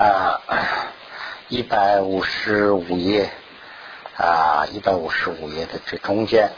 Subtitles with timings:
[0.00, 0.40] 啊，
[1.48, 3.28] 一百五十五页
[4.16, 6.52] 啊，一百五十五页的这中间，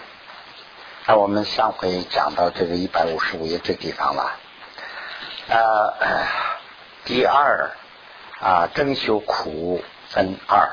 [1.08, 4.39] 那我们上回讲到这个一百五十五页这地方了。
[5.49, 5.92] 呃，
[7.05, 7.73] 第二
[8.39, 10.71] 啊，真修苦分二。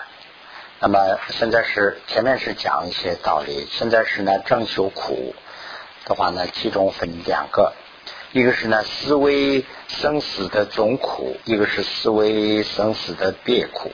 [0.80, 5.34] 那么现在是前面是讲一些道理，现在是呢正修苦
[6.06, 7.74] 的话呢，其中分两个。
[8.32, 13.91] 一个是呢，思维生死的总苦；一个是思维生死的别苦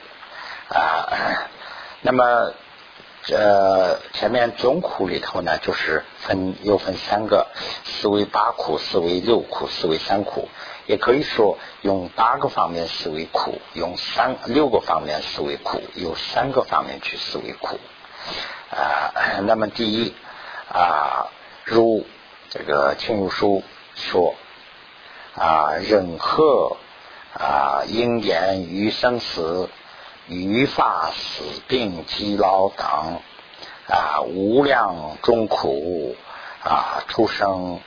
[0.68, 1.48] 啊。
[2.02, 2.52] 那么，
[3.30, 7.46] 呃，前面总苦里头呢，就是分又分三个：
[7.84, 10.50] 思维八苦、思维六苦、思维三苦。
[10.86, 17.80] 也可以说用八个方面思维苦，用三六个方面思维苦，有三个方面去思维苦
[18.70, 19.40] 啊。
[19.46, 20.14] 那么第一
[20.70, 21.28] 啊，
[21.64, 22.06] 如
[22.50, 23.62] 这个《清如书》。
[23.96, 24.34] 说
[25.34, 26.76] 啊，任何
[27.34, 29.68] 啊，因言于生死、
[30.28, 33.20] 于发死病、疾老等
[33.88, 36.14] 啊，无量众苦
[36.62, 37.80] 啊，出生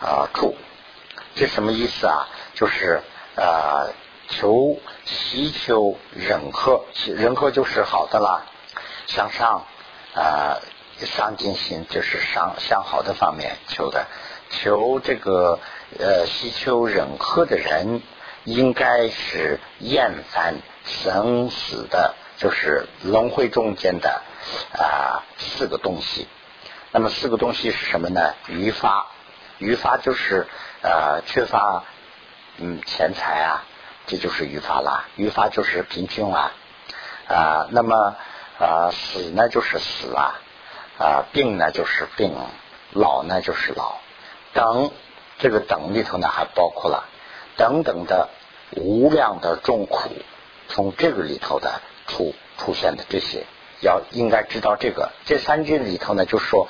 [0.00, 0.56] 啊处，
[1.34, 2.28] 这什么意思啊？
[2.54, 3.00] 就是
[3.36, 3.86] 啊，
[4.28, 8.44] 求祈求任何，任何就是好的啦，
[9.06, 9.64] 向上
[10.14, 10.58] 啊，
[10.98, 14.06] 上进心就是上向好的方面求的。
[14.52, 15.58] 求这个
[15.98, 18.00] 呃，希求任何的人，
[18.44, 24.22] 应该是厌烦生死的，就是轮回中间的
[24.74, 26.28] 啊四个东西。
[26.92, 28.34] 那么四个东西是什么呢？
[28.48, 29.06] 余发，
[29.58, 30.46] 余发就是
[30.82, 31.84] 呃缺乏
[32.58, 33.64] 嗯钱财啊，
[34.06, 35.06] 这就是余发啦。
[35.16, 36.52] 余发就是贫穷啊
[37.28, 37.66] 啊。
[37.70, 38.16] 那么
[38.58, 40.34] 啊死呢就是死啊
[40.98, 42.34] 啊病呢就是病，
[42.92, 43.96] 老呢就是老。
[44.52, 44.90] 等
[45.38, 47.08] 这个等里头呢，还包括了
[47.56, 48.28] 等等的
[48.76, 50.10] 无量的众苦，
[50.68, 53.44] 从这个里头的出出现的这些，
[53.80, 55.10] 要应该知道这个。
[55.24, 56.68] 这三句里头呢，就说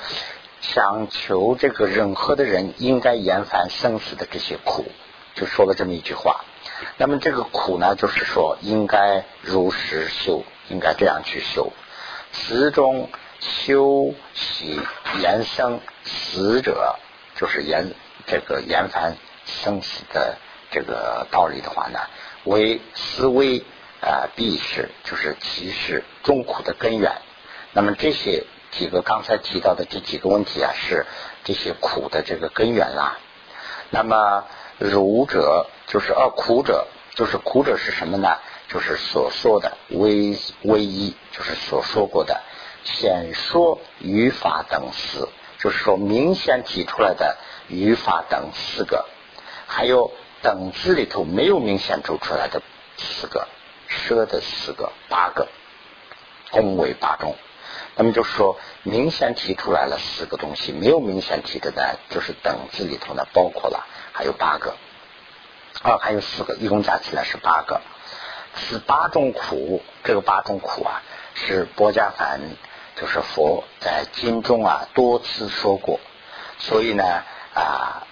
[0.60, 4.84] 想求这个任何的人应该延烦生死的这些苦，
[5.34, 6.44] 就说了这么一句话。
[6.96, 11.72] 那么这个苦呢，就是说应该如实修，应该这样去修。
[12.32, 13.10] 词中
[13.40, 14.80] 修习
[15.20, 16.96] 延生死者。
[17.42, 17.92] 就是严
[18.28, 20.36] 这个严凡生死的
[20.70, 21.98] 这个道理的话呢，
[22.44, 23.64] 为思维
[24.00, 27.10] 啊必是就是其实众苦的根源。
[27.72, 31.04] 那么这些几个刚才提到的这几个问题啊，是
[31.42, 33.18] 这些苦的这个根源啦。
[33.90, 34.44] 那么
[34.78, 36.86] 儒者就是呃苦者，
[37.16, 38.38] 就是苦者是什么呢？
[38.68, 42.40] 就是所说的唯唯一，就是所说过的
[42.84, 45.28] 显说语法等词。
[45.62, 47.36] 就是说，明显提出来的
[47.68, 49.06] 语法等四个，
[49.68, 50.10] 还有
[50.42, 52.60] 等字里头没有明显走出来的
[52.96, 53.46] 四个，
[53.88, 55.46] 奢的四个，八个，
[56.50, 57.36] 共为八种。
[57.94, 64.74] 那么就是说，明显提出来了四个东西，没有明显提的呢，就是等字里头呢包括了还有八个，
[65.82, 67.80] 啊，还有四个，一共加起来是八个。
[68.54, 71.02] 此八种苦，这个八种苦啊，
[71.34, 72.40] 是波伽梵。
[73.02, 75.98] 就是佛在经中啊多次说过，
[76.60, 78.06] 所以呢啊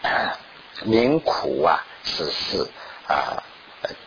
[0.83, 2.67] 明苦啊此事
[3.07, 3.45] 啊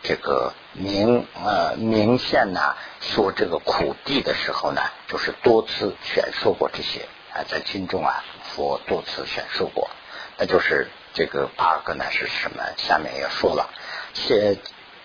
[0.02, 9.88] 这个明呃明显呐说这个苦地的时候呢，就是多次选说过这些啊在经中啊佛多次选说过，
[10.36, 12.62] 那就是这个八个呢是什么？
[12.76, 13.70] 下面要说了，
[14.12, 14.58] 先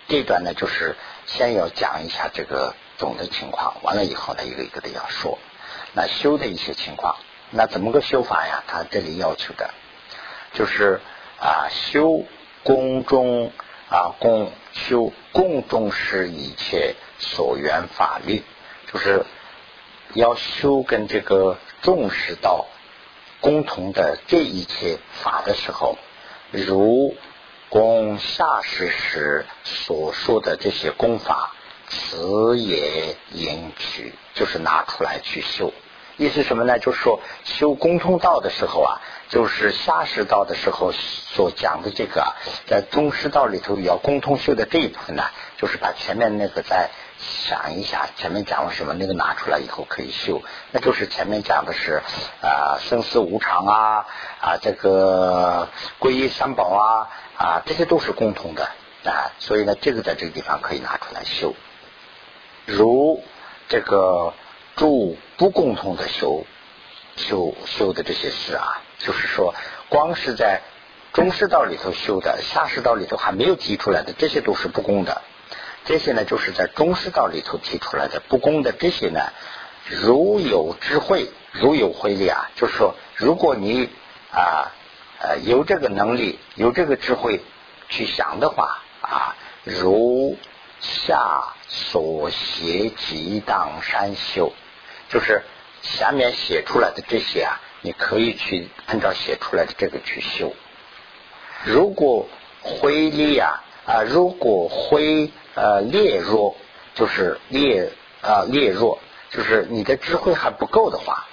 [0.09, 5.39] 这段呢就是先要讲一下这个总的情况，完了以后呢一个一个的要说。
[5.93, 7.15] 那修的一些情况，
[7.51, 8.63] 那怎么个修法呀？
[8.67, 9.73] 他这里要求的，
[10.53, 11.01] 就是
[11.39, 12.25] 啊，修
[12.63, 13.51] 宫中
[13.89, 18.43] 啊，共修共重视一切所缘法律，
[18.91, 19.25] 就是
[20.13, 22.67] 要修跟这个重视到
[23.41, 25.97] 共同的这一切法的时候，
[26.51, 27.15] 如
[27.69, 31.55] 供下士时所说的这些功法。
[31.89, 35.73] 此也应取，就是拿出来去修。
[36.17, 36.77] 意思什么呢？
[36.79, 38.99] 就是说修公通道的时候啊，
[39.29, 42.35] 就是下士道的时候所讲的这个，
[42.67, 45.23] 在中师道里头要共通修的这一部分呢，
[45.57, 50.41] 就是把前面那个再想一下，前面讲了什么，那个拿出来以后可以修。
[50.71, 52.01] 那就是前面讲的是
[52.41, 54.05] 啊，生死无常啊，
[54.41, 55.69] 啊，这个
[56.01, 57.07] 皈依三宝啊，
[57.37, 58.65] 啊，这些都是共通的
[59.05, 59.31] 啊。
[59.39, 61.55] 所以呢，这个在这个地方可以拿出来修。
[62.69, 63.23] 如
[63.67, 64.33] 这个
[64.75, 66.45] 住不共同的修
[67.15, 69.55] 修修的这些事啊，就是说，
[69.89, 70.61] 光是在
[71.13, 75.21] 中世道里头修的，下世道里头还没有提出来的，这些都是不公的。
[75.85, 79.19] 这些呢就是在中世道里头提出来的不公的这些呢，
[79.87, 83.89] 如有智慧，如有慧力啊，就是说，如果你
[84.31, 84.71] 啊
[85.19, 87.41] 呃有这个能力，有这个智慧
[87.89, 90.37] 去想的话啊，如
[90.79, 94.53] 下所写即当山修，
[95.09, 95.43] 就是
[95.81, 100.53] 下面写出来的这些啊，你可以去按照写出来的这个去修。
[101.65, 102.27] 如果
[102.61, 106.55] 慧力啊啊，如果慧呃劣弱，
[106.95, 107.91] 就是劣
[108.21, 108.99] 啊劣弱，
[109.31, 111.27] 就是你的智慧还不够的话，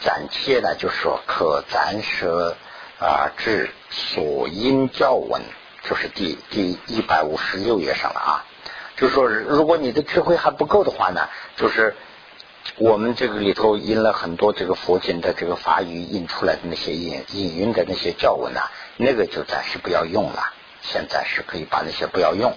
[0.00, 2.56] 暂且呢就说可暂舍
[2.98, 5.42] 啊至所因教文，
[5.84, 8.44] 就是第第一百五十六页上了啊。
[8.98, 11.94] 就是说，如果你的智慧还不够的话呢，就是
[12.76, 20.52] 我们这个里头印了很多这个佛经的这个法语印出来的那些引引用的那些教文呐，那个就暂时不要用了。
[20.82, 22.54] 现在是可以把那些不要用。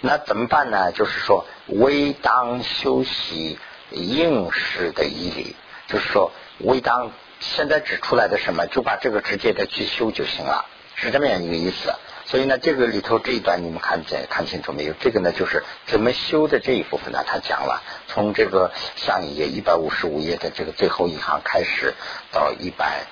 [0.00, 0.92] 那怎么办呢？
[0.92, 3.58] 就是说，为当修习
[3.90, 5.56] 应试的义理，
[5.86, 7.10] 就是说，为当
[7.40, 11.92] 现在指出来的什么，就把这个直接的去修就行了，是这么样一个意思。
[12.30, 14.92] 所以呢，这个里头这一段你们看见看清楚没有？
[15.00, 21.94] 这个呢，就是怎么修的这一部分呢，他讲了，从这个上一页一百五十五页的这个最后一行开始，
[22.30, 23.06] 到一百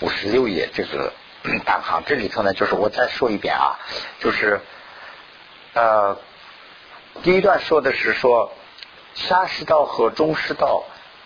[0.00, 1.12] 五十六页这个
[1.64, 3.80] 单行，这里头呢，就是我再说一遍啊，
[4.20, 4.60] 就是
[5.74, 6.18] 呃，
[7.24, 8.52] 第一段说的是说
[9.14, 10.84] 下士道和中士道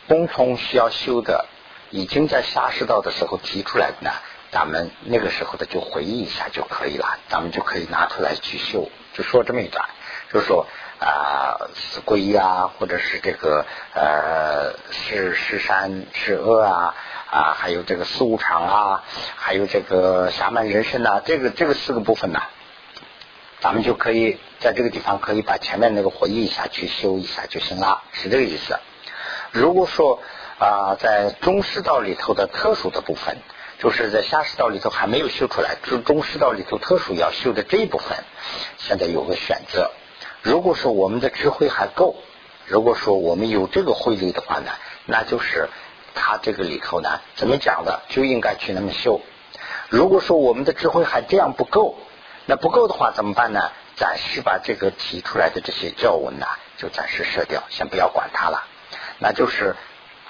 [0.08, 1.44] 共同需要修的，
[1.90, 4.10] 已经在下士道的时候提出来的呢。
[4.56, 9.86] 咱们那个时候的就回忆一下就可以了，咱们就可以拿出来去修，就说这么一段，
[10.32, 10.66] 就说
[10.98, 16.94] 啊，死归啊，或者是这个呃，是是善是恶啊
[17.30, 19.04] 啊，还有这个四无常啊，
[19.36, 22.40] 还有这个侠满人生呐，这个这个四个部分呢，
[23.60, 28.78] 咱们就可以在这个地方可以把前面那个回忆一下去修一下就行了，是这个意思。
[29.50, 30.22] 如果说
[30.58, 33.36] 啊，在中师道里头的特殊的部分。
[33.78, 38.18] 就是在下士道里头还没有修出来，就中士道里头特殊要修的这一部分，
[38.78, 39.90] 现在有个选择。
[40.42, 42.16] 如果说我们的智慧还够，
[42.66, 44.70] 如果说我们有这个慧力的话呢，
[45.04, 45.68] 那就是
[46.14, 49.20] 他这个里头呢怎么讲的就应该去那么修。
[49.88, 51.98] 如果说我们的智慧还这样不够，
[52.46, 53.72] 那不够的话怎么办呢？
[53.96, 56.46] 暂时把这个提出来的这些教文呢
[56.76, 58.64] 就暂时舍掉，先不要管它了。
[59.18, 59.74] 那就是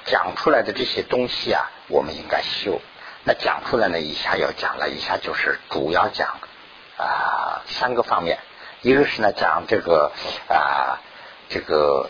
[0.05, 2.81] 讲出来的这些东西啊，我们应该修。
[3.29, 6.39] 那讲出来呢，以下要讲了一下，就是主要讲
[6.97, 8.39] 啊三个方面，
[8.83, 10.13] 一个是呢讲这个
[10.49, 11.01] 啊
[11.49, 12.09] 这个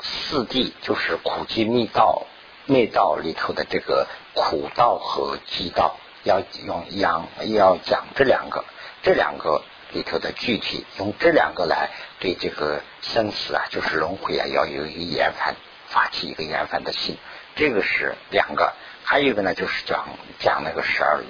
[0.00, 2.24] 四谛，就是苦集密道、
[2.66, 8.64] 密道里头的这个苦道和集道，要用讲要讲这两个，
[9.02, 11.90] 这两个里头的具体，用这两个来
[12.20, 15.56] 对这个生死啊，就是轮回啊，要有一个厌烦，
[15.88, 17.18] 发起一个厌烦的心，
[17.56, 18.72] 这个是两个。
[19.12, 21.20] 还有一个呢，就是讲讲那个十二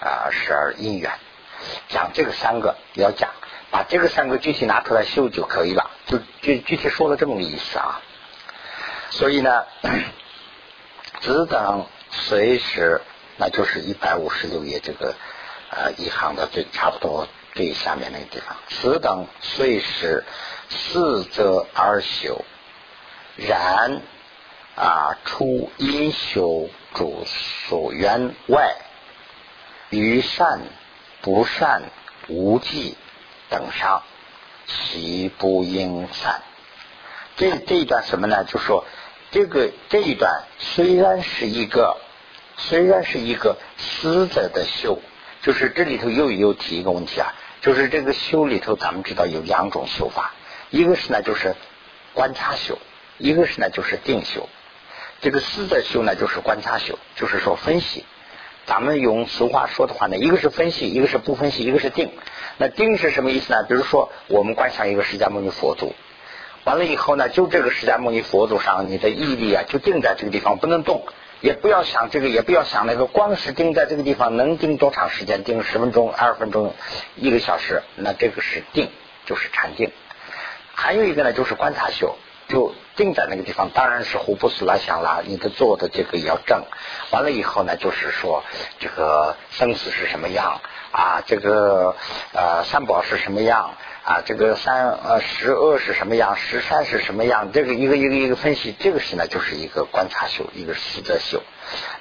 [0.00, 1.12] 啊十二因缘，
[1.88, 3.30] 讲这个三个要讲，
[3.70, 8.02] 把这个三个具体拿出来修就可以了，就具具体说了这么个意思啊。
[9.10, 9.64] 所以呢，
[11.20, 13.00] 只等随时，
[13.36, 15.14] 那就是一百五十六页这个
[15.70, 20.24] 呃一行的最差不多最下面那个地方，此等随时
[20.68, 22.44] 四则而修，
[23.36, 24.02] 然。
[24.76, 28.74] 啊，出因修主所缘外，
[29.90, 30.60] 于善
[31.22, 31.82] 不善
[32.28, 32.96] 无忌
[33.50, 34.02] 等上，
[34.66, 36.42] 其不应善。
[37.36, 38.44] 这这一段什么呢？
[38.44, 38.84] 就说
[39.30, 42.00] 这个这一段虽然是一个
[42.56, 44.98] 虽然是一个死者的修，
[45.42, 50.32] 就是这里头又又提一个问题啊，就是这个修里头，咱们知道有两种修法，
[50.70, 51.54] 一个是呢就是
[52.12, 52.76] 观察修，
[53.18, 54.48] 一个是呢就是定修。
[55.24, 58.04] 这个思的修呢，就是观察修，就是说分析。
[58.66, 62.10] 咱们用俗话说的话呢，一个是分析，一个是不分析，一个是定。
[62.58, 63.64] 那定是什么意思呢？
[63.66, 65.94] 比如说，我们观想一个释迦牟尼佛祖，
[66.64, 71.06] 完了以后呢，就这个释迦牟尼佛祖上，你的毅力啊，就定在这个地方，不能动，
[71.40, 75.42] 也不要想这个，也不要想那个，光是定在这个地方，能定多长时间？
[75.42, 76.74] 定十分钟、二十分钟、
[77.16, 78.90] 一个小时，那这个是定，
[79.24, 79.90] 就是禅定。
[80.74, 82.14] 还有一个呢，就是观察修。
[82.46, 85.20] 就定在那个地方，当然是胡不思乱想啦。
[85.24, 86.64] 你的做的这个要正，
[87.10, 88.44] 完了以后呢，就是说
[88.78, 90.60] 这个生死是什么样
[90.92, 91.22] 啊？
[91.26, 91.96] 这个
[92.32, 93.74] 呃三宝是什么样
[94.04, 94.22] 啊？
[94.24, 96.36] 这个三呃十恶是什么样？
[96.36, 97.50] 十善是什么样？
[97.52, 101.42] 这个一个一个一个分析，这个是呢就是一个观察修，一个实则修。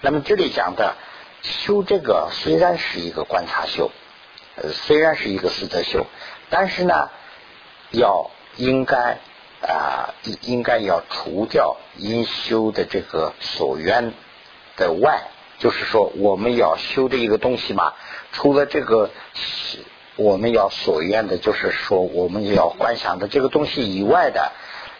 [0.01, 0.95] 那么这里讲的
[1.41, 3.91] 修这个虽然是一个观察修，
[4.55, 6.05] 呃虽然是一个实则修，
[6.49, 7.09] 但是呢。
[7.95, 9.19] 要应该
[9.63, 14.13] 啊应应该要除掉因修的这个所愿
[14.75, 15.23] 的外，
[15.59, 17.93] 就是说我们要修的一个东西嘛，
[18.31, 19.09] 除了这个
[20.15, 24.51] 我们要所愿的，就是说我们要观想的这个东西以外的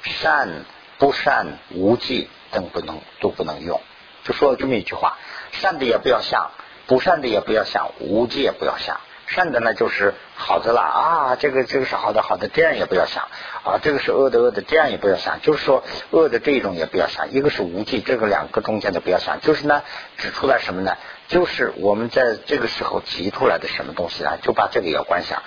[0.02, 0.66] 善
[0.98, 3.82] 不善无忌等不能都不能用，
[4.24, 5.18] 就说了这么一句话：
[5.52, 6.52] 善的也不要想，
[6.88, 9.02] 不善的也不要想，无忌也不要想。
[9.34, 13.28] 善的呢就是好的了啊，这个这个是好的好的，这样也不要想
[13.64, 19.82] 啊，这个是恶的恶的，这样也不要想，就是说恶的这一种也不要想，一个是无忌，这个两个中间的不要想，就是呢
[20.18, 20.96] 指出来什么呢？
[21.28, 24.38] 就是我们在这个时候提出来的什么东西啊？
[24.44, 25.42] 就把这个要观想。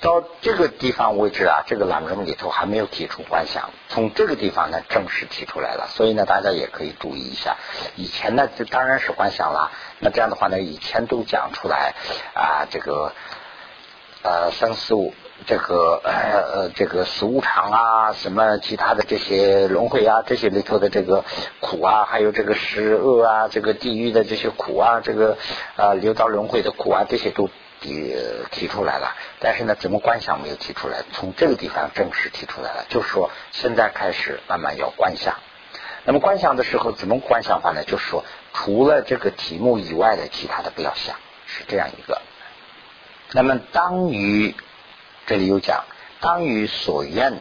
[0.00, 5.88] 到这个地方为止啊，这个朗中里头还没有提出观想，从这个地方呢正式提出来了。
[5.88, 7.56] 所以呢，大家也可以注意一下。
[7.96, 9.72] 以前呢，这当然是观想了。
[9.98, 11.94] 那这样的话呢，以前都讲出来
[12.34, 13.12] 啊，这个
[14.22, 15.14] 呃生死五，
[15.46, 21.24] 这个呃这个死无常啊，什么其他的这些轮回啊，这些里头的这个
[21.60, 25.38] 苦啊，还有这个十恶啊，这个地狱的这些苦啊，这个
[25.74, 27.48] 啊六道轮回的苦啊，这些都。
[27.80, 28.16] 提
[28.50, 31.04] 提出来了，但是呢，怎么观想没有提出来？
[31.12, 35.36] 从这个地方正式提出来了，就是说现在开始慢慢要观想。
[36.04, 37.84] 那么观想的时候怎么观想法呢？
[37.84, 41.16] 就是说除了这个题目以外的其他的不要想，
[41.46, 42.22] 是这样一个。
[43.32, 44.54] 那么当于
[45.26, 45.84] 这里有讲，
[46.20, 47.40] 当于所愿，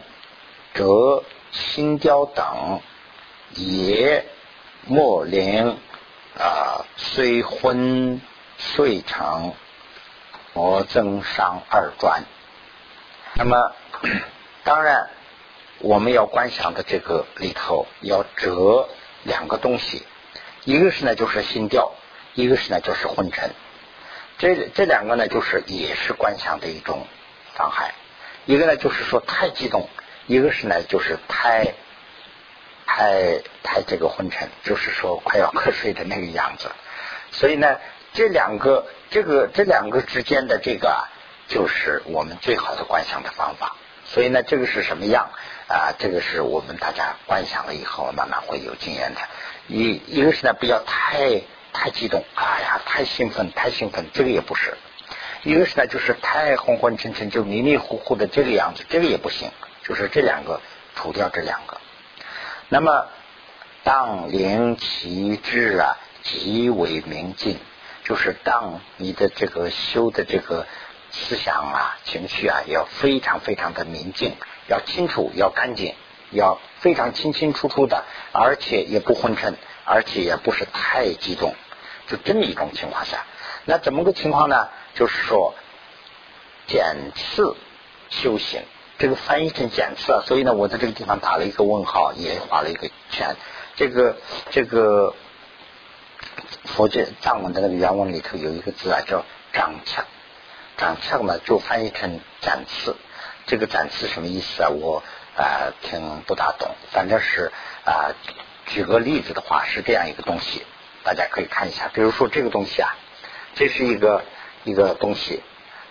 [0.73, 2.81] 则心雕等
[3.53, 4.25] 也
[4.85, 5.77] 莫灵
[6.37, 8.19] 啊，虽昏
[8.57, 9.53] 遂成。
[10.55, 12.23] 魔增上二转，
[13.33, 13.75] 那么
[14.63, 15.09] 当然
[15.79, 18.87] 我们要观想的这个里头要折
[19.23, 20.03] 两个东西，
[20.63, 21.91] 一个是呢就是心调，
[22.35, 23.51] 一个是呢就是昏沉。
[24.37, 27.05] 这这两个呢就是也是观想的一种
[27.57, 27.93] 伤害。
[28.45, 29.89] 一个呢就是说太激动，
[30.25, 31.73] 一个是呢就是太
[32.85, 36.71] 太太这个昏沉，就是说快要瞌睡的那个样子。
[37.31, 37.77] 所以呢。
[38.15, 41.05] 这两个，这个这两个之间的这个，
[41.49, 43.75] 就是我们最好的观想的方法。
[44.05, 45.31] 所以呢，这个是什么样
[45.67, 45.91] 啊？
[45.99, 49.21] 这个是我们大家观想了以后，慢慢会有经验的。
[49.67, 51.41] 一一个是呢，不要太
[51.73, 54.77] 太激动，哎呀，太兴奋，太兴奋，这个也不是。
[55.43, 59.51] 一个是呢，就是太昏昏沉沉，就迷迷糊糊的这个样子，这个也不行。
[59.83, 60.61] 就是这两个，
[60.95, 61.81] 除掉这两个。
[62.69, 63.07] 那么，
[63.83, 67.59] 当灵其志啊，极为明净。
[68.05, 70.67] 就是当你的这个修的这个
[71.09, 74.35] 思想啊、情绪啊，要非常非常的明净，
[74.67, 75.95] 要清楚、要干净，
[76.29, 81.55] 要非常清清楚楚的，而且也不昏沉，而且也不是太激动，
[82.07, 83.25] 就这么一种情况下，
[83.65, 84.69] 那怎么个情况呢？
[84.93, 85.55] 就是说
[86.67, 87.55] 检次
[88.11, 88.61] 修行，
[88.99, 93.35] 这个翻译成检次，所以呢，我在这个地方打了一个问号，也画了一个圈，
[93.75, 94.17] 这个
[94.51, 95.15] 这个。
[96.65, 99.23] 佛经藏文的那个原文里头有一个字啊，叫
[99.53, 100.05] “掌枪”，
[100.77, 102.95] 掌枪呢就翻译成“展翅”。
[103.47, 104.69] 这个“展翅”什么意思啊？
[104.69, 105.03] 我
[105.37, 106.75] 啊听不大懂。
[106.91, 107.51] 反正是
[107.85, 108.15] 啊，
[108.65, 110.63] 举个例子的话是这样一个东西，
[111.03, 111.89] 大家可以看一下。
[111.93, 112.95] 比如说这个东西啊，
[113.53, 114.23] 这是一个
[114.63, 115.41] 一个东西，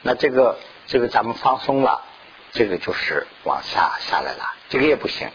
[0.03, 2.03] 那这个这个咱们放松了，
[2.53, 5.31] 这个就是往下下来了，这个也不行。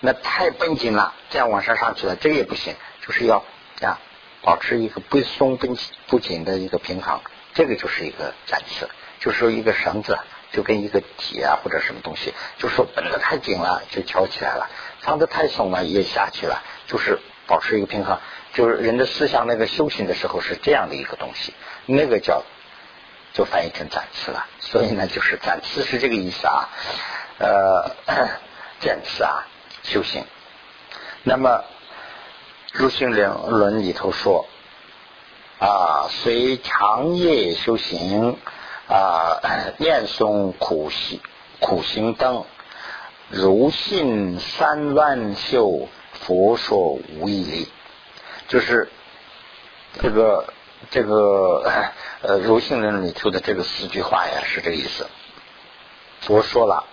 [0.00, 2.74] 那太绷紧了，这样往上上去了，这个也不行，
[3.06, 3.44] 就是要
[3.76, 3.98] 这样。
[4.42, 5.76] 保持一个不松不
[6.06, 7.20] 不紧的一个平衡，
[7.54, 8.88] 这个就是一个展翅。
[9.20, 10.16] 就是说一个绳子
[10.52, 17.18] 就跟一个铁啊或者什么东西，就是说绷得太紧了就翘起来了，放得太松了也下去了，就是
[17.48, 18.16] 保持一个平衡。
[18.54, 21.52] 就是人的思想那个修行的时候是这样的一个东西，
[21.86, 22.44] 那个叫
[23.34, 24.46] 就翻译成展翅了。
[24.60, 26.68] 所以呢，就是展翅是这个意思啊，
[27.38, 27.90] 呃，
[28.80, 29.48] 展翅啊，
[29.82, 30.24] 修行。
[31.24, 31.64] 那么。
[32.78, 34.46] 入性论论里头说
[35.58, 38.36] 啊，随长夜修行
[38.88, 39.40] 啊，
[39.78, 41.20] 念诵苦行
[41.58, 42.44] 苦行灯，
[43.30, 46.78] 如信三万修，佛说
[47.18, 47.68] 无义力。
[48.46, 48.88] 就是
[50.00, 50.54] 这个
[50.92, 51.90] 这个
[52.22, 55.08] 呃，如性论里头的这个四句话呀，是这个意思。
[56.20, 56.84] 佛说了，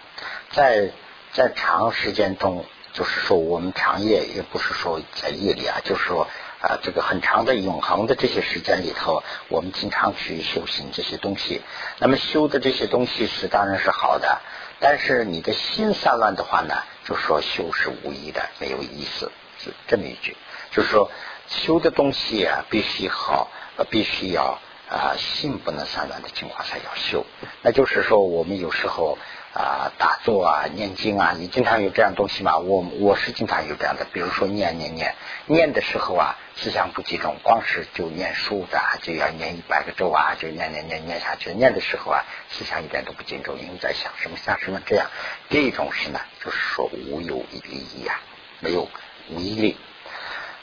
[0.50, 0.90] 在
[1.34, 2.66] 在长时间中。
[2.96, 6.30] 就是说，我们长夜也不是说在夜里啊，就是说
[6.62, 11.62] 啊，这个很长的永恒的这些时间里头，我们经常去修行这些东西。
[12.00, 14.40] 那么修的这些东西是当然是好的，
[14.80, 16.74] 但是你的心散乱的话呢，
[17.04, 19.30] 就说修是无益的，没有意思，
[19.62, 20.38] 是这么一句。
[20.72, 21.12] 就是说，
[21.50, 23.52] 修的东西啊，必须好，
[23.90, 24.58] 必须要
[24.90, 27.26] 啊，心不能散乱的情况下要修。
[27.62, 29.18] 那就是说，我们有时候。
[29.56, 32.58] 啊打坐啊念经啊，你经常有这样东西吗？
[32.58, 41.54] 我我是经常有这样的，比如说念念念念的时候啊，思想不集中，光是就念书的就要念一百个咒啊，就念念念念下去。
[41.54, 45.08] 念的时候啊，思想一点都不集中，因为在想什么想什么这样。
[45.50, 48.20] 这种是呢，就是说无有利益啊，
[48.60, 48.90] 没有
[49.30, 49.78] 无义力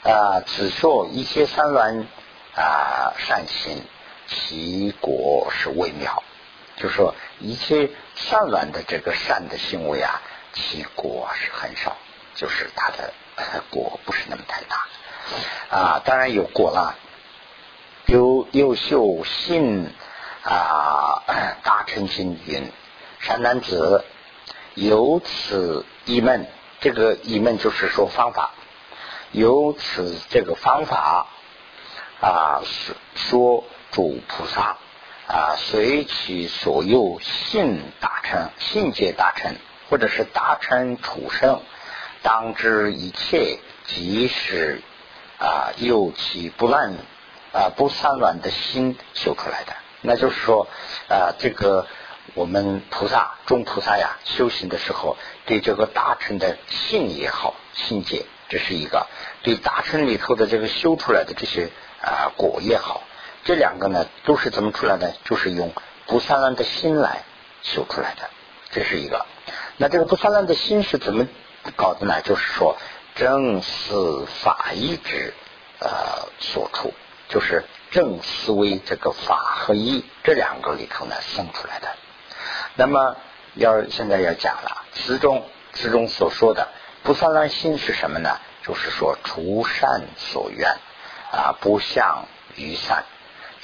[0.03, 0.41] 啊。
[0.45, 2.05] 只说一些三乱
[2.55, 3.81] 啊善行，
[4.27, 6.21] 其果是微妙。
[6.83, 10.21] 就说一切善乱的这个善的行为啊，
[10.51, 11.95] 其果是很少，
[12.35, 13.13] 就是它的
[13.69, 16.01] 果不是那么太大啊。
[16.03, 16.97] 当然有果了，
[18.05, 19.93] 有优秀信
[20.43, 21.23] 啊，
[21.63, 22.69] 大乘心云
[23.19, 24.03] 善男子
[24.73, 26.47] 由此一门，
[26.81, 28.51] 这个一门就是说方法，
[29.31, 31.27] 由此这个方法
[32.19, 34.75] 啊，是说主菩萨。
[35.27, 39.55] 啊，随其所有信大成，信界大成，
[39.89, 41.61] 或者是大成处生，
[42.21, 44.81] 当知一切即是
[45.39, 46.93] 啊，有其不乱
[47.53, 49.73] 啊不散乱的心修出来的。
[50.01, 50.67] 那就是说
[51.07, 51.87] 啊，这个
[52.33, 59.07] 我们菩萨众菩萨呀，修行的时候，对这个大成的信也好，信界这是一个；
[59.41, 61.69] 对大成里头的这个修出来的这些
[62.01, 63.03] 啊果也好。
[63.43, 65.13] 这两个呢，都是怎么出来的？
[65.25, 65.73] 就是用
[66.07, 67.23] 不散乱的心来
[67.61, 68.29] 修出来的，
[68.71, 69.25] 这是一个。
[69.77, 71.27] 那这个不散乱的心是怎么
[71.75, 72.21] 搞的呢？
[72.21, 72.77] 就是说
[73.15, 75.33] 正思法意之
[75.79, 76.93] 呃所处，
[77.27, 81.89] 就是正思维这个法和意这两个里头呢生出来的。
[82.75, 83.17] 那么
[83.55, 86.69] 要现在要讲了，词中词中所说的
[87.03, 88.39] 不散乱心是什么呢？
[88.63, 90.77] 就是说除善所愿
[91.31, 93.03] 啊，不向于善。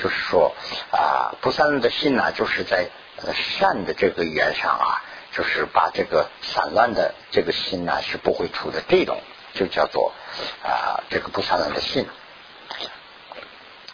[0.02, 0.56] 就是说
[0.92, 2.88] 啊，不散乱的心呢，就是在
[3.34, 5.04] 善的这个缘上啊，
[5.34, 9.22] 就是把这个散乱的这个心呢是不会出的，这种
[9.54, 10.14] 就叫做
[10.64, 12.08] 啊这个不散乱的心。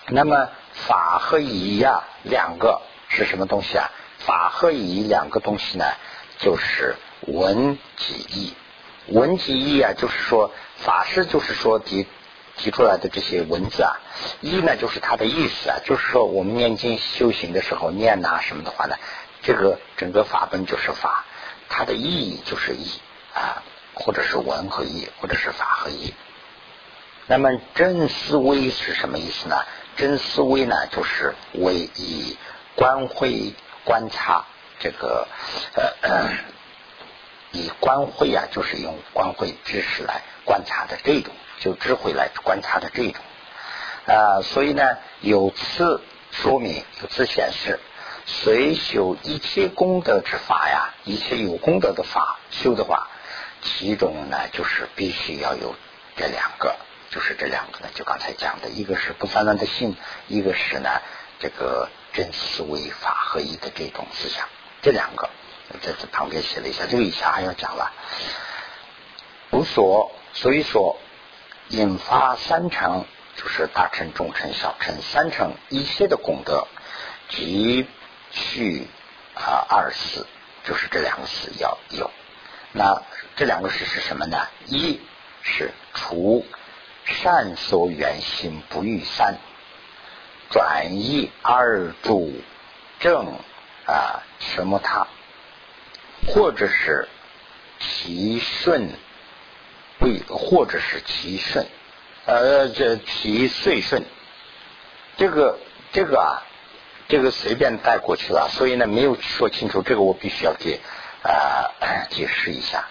[0.07, 3.89] 那么法和仪呀，两个是什么东西啊？
[4.19, 5.85] 法和仪两个东西呢，
[6.37, 8.53] 就是文及义。
[9.07, 12.07] 文及义啊，就是说法师就是说的。
[12.57, 13.99] 提出来的这些文字啊，
[14.41, 18.95] 一呢就是它的意思啊，就是说我们念经修行的时候念呐什么的话呢，
[19.43, 21.25] 这个整个法本就是法，
[21.69, 22.99] 它的意义就是义
[23.33, 23.63] 啊，
[23.93, 26.13] 或者是文和义，或者是法和义。
[27.27, 29.55] 那么真思维是什么意思呢？
[29.97, 32.37] 真思维呢，就是为以
[32.75, 34.45] 观会观察
[34.79, 35.27] 这个
[36.01, 36.29] 呃，
[37.51, 41.34] 以观会啊，就是用观会知识来观察的这种。
[41.58, 43.23] 就智慧来观察的这种
[44.05, 47.79] 啊，所以呢，有次说明，有次显示，
[48.25, 53.08] 随修一切功德之法呀，一切有功德的法修的话，
[53.62, 55.75] 其中呢，就是必须要有
[56.17, 56.75] 这两个，
[57.10, 59.95] 就是这两个呢，就刚才讲的，一个是不散乱的心，
[60.27, 60.89] 一个是呢，
[61.39, 64.45] 这个真思维法合一的这种思想，
[64.81, 65.29] 这两个
[65.81, 67.93] 在这旁边写了一下，这个以下还要讲了，
[69.51, 70.97] 无所，所以说。
[71.69, 76.67] 引发三成，就是大乘、中乘、小乘三成一切的功德，
[77.27, 77.87] 即
[78.31, 78.87] 去
[79.33, 80.27] 啊二四，
[80.63, 82.11] 就是这两个四要有。
[82.71, 83.01] 那
[83.35, 84.47] 这两个事是什么呢？
[84.67, 85.01] 一
[85.41, 86.45] 是除
[87.03, 89.39] 善所缘心不欲三，
[90.51, 92.31] 转移二助
[92.99, 93.25] 正
[93.87, 95.07] 啊什么他，
[96.27, 97.09] 或者是
[97.79, 98.91] 其顺。
[99.97, 101.65] 不或者是其顺，
[102.25, 104.03] 呃，这其岁顺，
[105.17, 105.58] 这个
[105.93, 106.43] 这个啊，
[107.08, 110.79] 这个随便带过去了，所以呢没有说清楚，这个我必须要给
[111.23, 111.71] 啊
[112.10, 112.88] 解释一下。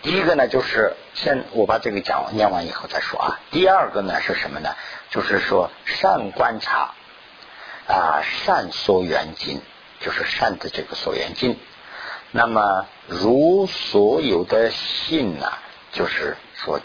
[0.00, 3.40] 第一个呢，就是先我把这个讲念完以后再说啊。
[3.50, 4.76] 第二个呢是什么呢？
[5.10, 6.94] 就是说善观察
[7.88, 9.60] 啊，善所缘境，
[10.00, 11.58] 就是善的这个所缘境。
[12.30, 15.50] 那么如所有的信呢？
[15.92, 16.80] 就是说，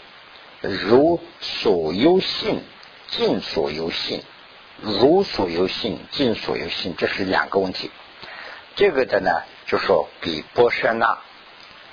[0.60, 2.62] 如所有性，
[3.08, 4.20] 尽所有性；
[4.80, 7.90] 如所有性，尽所有性，这是两个问题。
[8.76, 9.30] 这个的呢，
[9.66, 11.18] 就说比波舍那，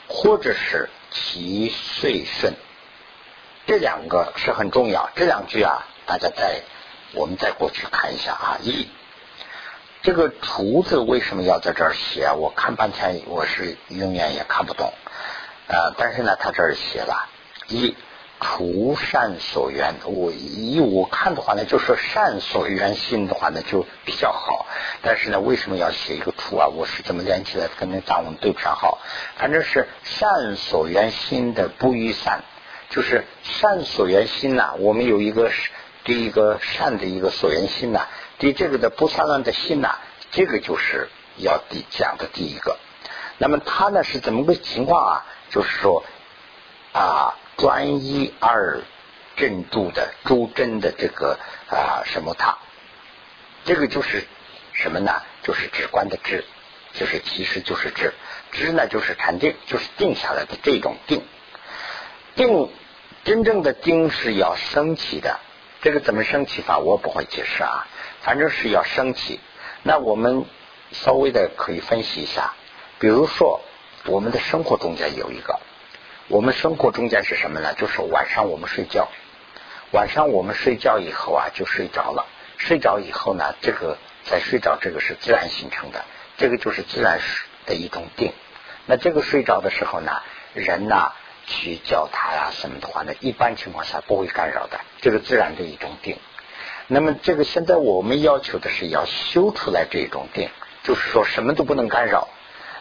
[0.08, 2.54] 或者是其岁顺，
[3.68, 5.10] 这两个是很重要。
[5.16, 6.62] 这两句啊，大家再
[7.14, 8.58] 我们再过去看一下啊。
[8.62, 8.88] 一，
[10.02, 12.32] 这个“厨”字为什么要在这儿写？
[12.32, 14.92] 我看半天，我是永远也看不懂。
[15.74, 17.30] 呃，但是呢，他这儿写了，
[17.70, 17.96] 一
[18.42, 24.66] 除善所缘，我以我看的话呢，就是善所缘心的话呢就比较好。
[25.02, 26.68] 但是呢，为什么要写一个除啊？
[26.68, 27.70] 我是怎么连起来？
[27.80, 29.00] 跟那藏文对不上号。
[29.38, 32.42] 反正是善所缘心的不与善，
[32.90, 34.74] 就是善所缘心呐。
[34.78, 35.50] 我们有一个
[36.04, 38.08] 第一个善的一个所缘心呐，
[38.40, 39.96] 对这个的不散乱的心呐，
[40.32, 41.08] 这个就是
[41.38, 42.78] 要第讲的第一个。
[43.38, 45.26] 那么他呢是怎么个情况啊？
[45.52, 46.04] 就是说
[46.94, 47.36] 啊。
[47.58, 48.82] 专一二
[49.36, 51.38] 正度的诸真的这个
[51.70, 52.58] 啊什么塔，
[53.66, 54.26] 这个就是
[54.74, 55.22] 什么呢？
[55.44, 56.44] 就是直观的知，
[56.94, 58.16] 就是其实就是知，
[58.52, 61.22] 知呢就是禅定，就是定下来的这种定。
[62.34, 62.72] 定
[63.26, 65.40] 真正的定是要升起的，
[65.84, 67.86] 这个怎么升起法我不会解释啊，
[68.24, 69.40] 反正是要升起。
[69.84, 70.46] 那我们
[70.94, 72.56] 稍微的可以分析一下，
[72.98, 73.62] 比如说
[74.06, 75.60] 我们的生活中间有一个。
[76.28, 77.74] 我们生活中间是什么呢？
[77.76, 79.10] 就是晚上我们睡觉，
[79.92, 82.26] 晚上我们睡觉以后啊，就睡着了。
[82.58, 86.06] 睡着以后呢，这个在睡着这个是自然形成的，
[86.38, 87.20] 这个就是自然
[87.66, 88.32] 的一种定。
[88.86, 90.22] 那这个睡着的时候呢，
[90.54, 91.12] 人呐
[91.46, 96.18] 去叫他呀什么的话呢，一般情况下不会干扰的，这个自然的一种定。
[96.88, 100.50] 那么这个现在我们要求的是要修出来这种定，
[100.84, 102.30] 就是说什么都不能干扰。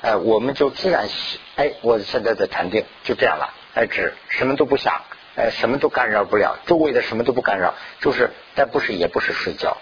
[0.02, 1.08] 哎，我们就自然
[1.56, 5.02] 哎，我现在的禅定就这样了，哎，只什么都不想，
[5.36, 9.76] 哎，什么都干扰不了，周围的什么都不干扰，就是，但不是也不是睡觉，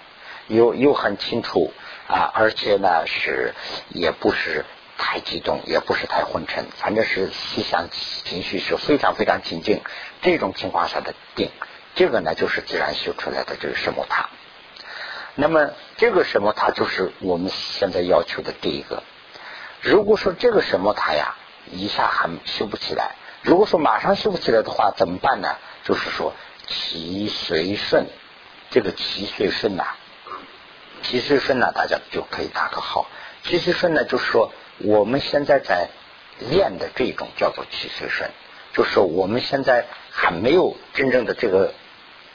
[0.48, 1.72] 又又很清楚
[2.08, 3.54] 啊，而且呢是
[3.90, 4.64] 也不是
[4.98, 9.82] 太激动，也不是太昏沉，反正是思想情绪是非常非常清净，
[10.20, 11.52] 这种情况下的定，
[11.94, 14.30] 这个呢就是自然修出来的这个什么塔。
[15.36, 19.04] 那么这个什么塔就是我们现在要求的第一个。
[19.80, 21.34] 如果说这个什么塔呀，
[21.70, 25.56] 一下还修不起来，如果说马上修不起来的话，怎么办呢？
[25.84, 26.34] 就是说，
[26.66, 28.06] 其随顺，
[28.70, 29.84] 这个其随顺呐，
[31.02, 33.06] 其随顺呢，大家就可以打个号。
[33.44, 35.88] 其随顺呢，就是说我们现在在
[36.38, 38.30] 练的这种叫做其随顺，
[38.74, 41.72] 就是我们现在还没有真正的这个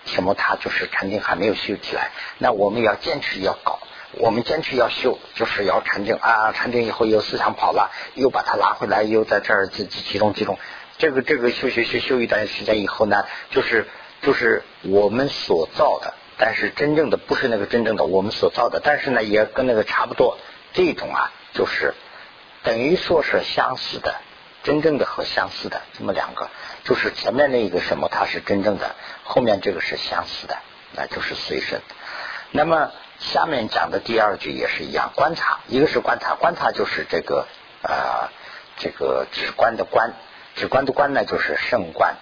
[0.06, 3.80] 什么塔，就是禅定还没有修起来，那我们要坚持要搞。
[4.16, 6.52] 我们坚持要修，就是要禅定啊！
[6.52, 10.60] 禅定以后又思想跑了，又把它拉回来，又在这儿自己集中集中。
[11.00, 13.88] 这个这个修学修修一段时间以后呢，就是
[14.22, 20.38] 就是我们所造的，但是真正的不是那个真正的我们所造的，但是呢也跟那个差不多。
[20.74, 21.96] 这种啊，就是
[22.62, 24.14] 等于说是相似的，
[24.64, 26.50] 真正的和相似的这么两个，
[26.84, 30.58] 就是前面那个什么它是真正的，后面这个是相似的，
[30.96, 31.82] 那就是随身。
[32.52, 32.92] 那么。
[33.32, 37.48] 下面讲的第二句也是一样，观察，一个是观察，观察就是这个
[37.82, 38.30] 呃
[38.78, 40.12] 这个直观的观，
[40.56, 42.16] 直观的观呢就是圣观。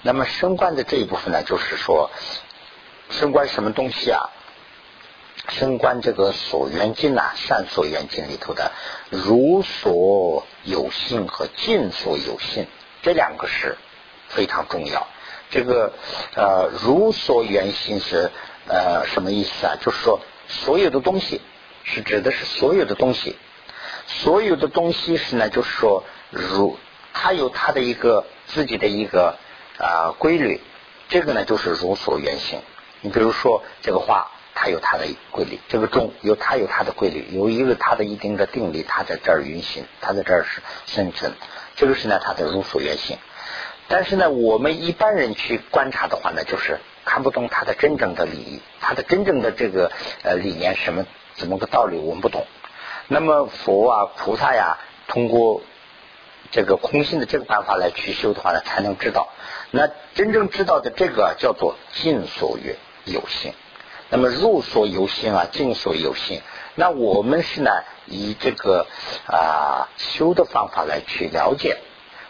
[0.00, 2.10] 那么圣观的这一部分呢，就是说
[3.10, 4.30] 圣观什么东西啊？
[5.50, 8.72] 圣观这个所缘境呐，善所缘境里头的
[9.10, 12.66] 如所有性和尽所有性，
[13.02, 13.76] 这两个是
[14.28, 15.06] 非常重要。
[15.50, 15.92] 这个
[16.34, 18.30] 呃如所缘性是
[18.66, 19.76] 呃什么意思啊？
[19.78, 20.18] 就是说。
[20.48, 21.40] 所有的东西
[21.84, 23.36] 是指的是所有的东西，
[24.06, 26.78] 所有的东西是呢，就是说，如
[27.12, 29.38] 它有它的一个自己的一个
[29.78, 30.60] 啊规律，
[31.08, 32.60] 这个呢就是如所缘性。
[33.00, 41.32] 你比如说这个花，它有它的规律；这个钟有它有它的规律，有一个它的一定的定力，它在这儿运行，它在这儿是生存。
[41.76, 43.18] 这个是呢它的如所缘性。
[43.88, 49.92] 但是呢，我们一般人去观察的话呢，就是看不懂他的真正的理，他，的真正的这个
[50.24, 52.44] 呃理念什么怎么个道理，我们不懂。
[53.06, 55.62] 那么佛啊、菩萨呀，通过
[56.50, 59.28] 这个空性的这个办法来去修的话呢，才能知道。
[59.70, 63.54] 那真正知道的这个叫做尽所欲有性，
[64.10, 66.42] 那么入所有性啊，尽所有性。
[66.74, 67.70] 那我们是呢，
[68.06, 68.88] 以这个
[69.28, 71.78] 啊修的方法来去了解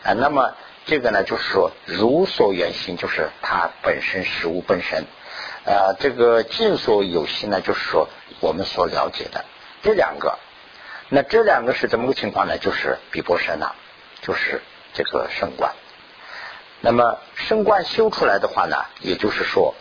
[0.05, 0.55] 啊，那么。
[0.87, 5.05] 这个呢，就是说如所缘心，就是它本身实物本身。
[5.65, 8.09] 呃，这个尽所有心呢，就是说
[8.41, 9.45] 我们所了解的
[9.83, 10.39] 这两个。
[11.09, 12.57] 那这两个是怎么个情况呢？
[12.59, 13.73] 就是比波神呐，
[14.23, 14.63] 就是
[14.95, 15.73] 这个圣观。
[16.81, 19.75] 那么圣观修出来的话呢，也就是说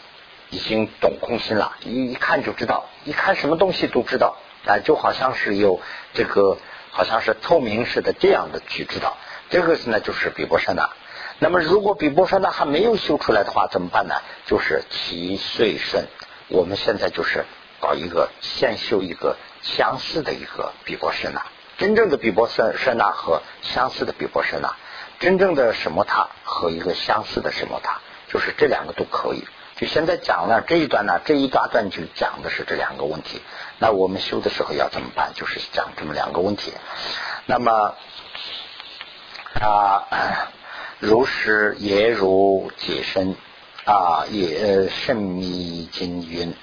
[0.50, 5.80] 已经懂空心了，一一看就知道，一看什么东西都知道啊，就好像是有
[6.16, 6.58] 这个，
[6.90, 9.18] 好像是透明似的这样的去知道。
[9.50, 10.90] 这个是呢，就是比波山那。
[11.40, 14.16] 那么，如果比波山的还没有修出来的话，怎么办呢？
[14.46, 16.08] 就是其岁顺。
[16.48, 17.46] 我们现在就是
[17.82, 21.46] 搞一个，先修一个相似的一个比波山那。
[21.78, 24.76] 真正的比波山山那和相似的比波山那，
[25.20, 29.46] 真正的什么塔和一个相似的什么塔，就是这两个都可以。
[29.76, 33.42] 就现在讲了这一段呢，这一大段就讲的是这两个问题。
[33.78, 35.34] 那我们修的时候要怎么办？
[35.36, 36.72] 就是讲这么两个问题。
[37.46, 37.96] 那么
[39.62, 40.08] 啊，
[41.00, 43.36] 如是也如解身
[43.86, 46.54] 啊，也甚密经云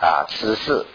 [0.00, 0.86] 啊，此是。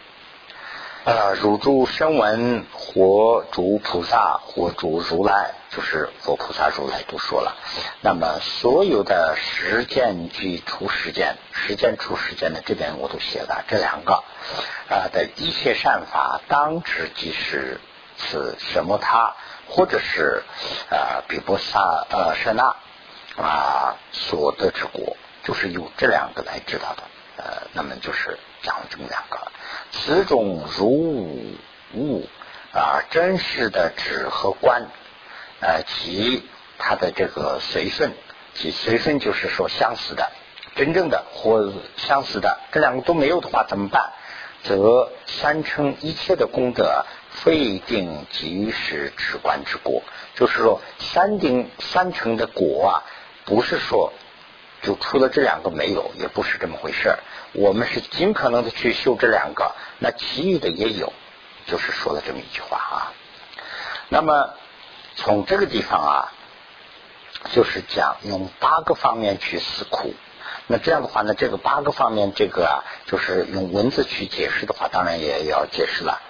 [1.06, 7.58] 呃，汝诸声闻或诸菩萨或诸如来，就是佛菩萨如来都说了。
[8.00, 14.24] 那么所有的实践及出实践，实践出实践的这边我都写了这两个
[14.88, 17.82] 啊的一切善法，当知即是
[18.16, 19.36] 此什么他，
[19.68, 20.44] 或者是
[20.90, 22.76] 啊比波萨呃舍那
[23.42, 27.04] 啊所得之果，就是用这两个来知道的。
[27.36, 29.52] 呃，那么就是讲了这么两个。
[29.92, 30.88] 此种如
[31.96, 32.28] 物
[32.72, 34.84] 啊，真实的指和观，
[35.60, 36.48] 呃，及
[36.78, 38.14] 它的这个随顺，
[38.54, 40.32] 及随顺就是说相似的，
[40.76, 44.14] 真正的或相似的，这两个都没有的话怎么办？
[44.64, 50.04] 则三称一切的功德，非定即是直观之果。
[50.36, 53.04] 就是说，三定三成的果啊，
[53.46, 54.14] 不是说
[54.82, 57.16] 就除了这两个没有，也不是这么回事。
[57.54, 61.14] 我们是尽可能的去修这两个，那其余的也有，
[61.68, 63.14] 就是说了这么一句话啊。
[64.10, 64.56] 那么
[65.16, 66.32] 从这个地方啊，
[67.52, 70.14] 就是讲用八个方面去思苦。
[70.66, 76.22] 那这样的话呢，这个八个方面，这个啊，就是用文字去解释的话，当然也要解释了。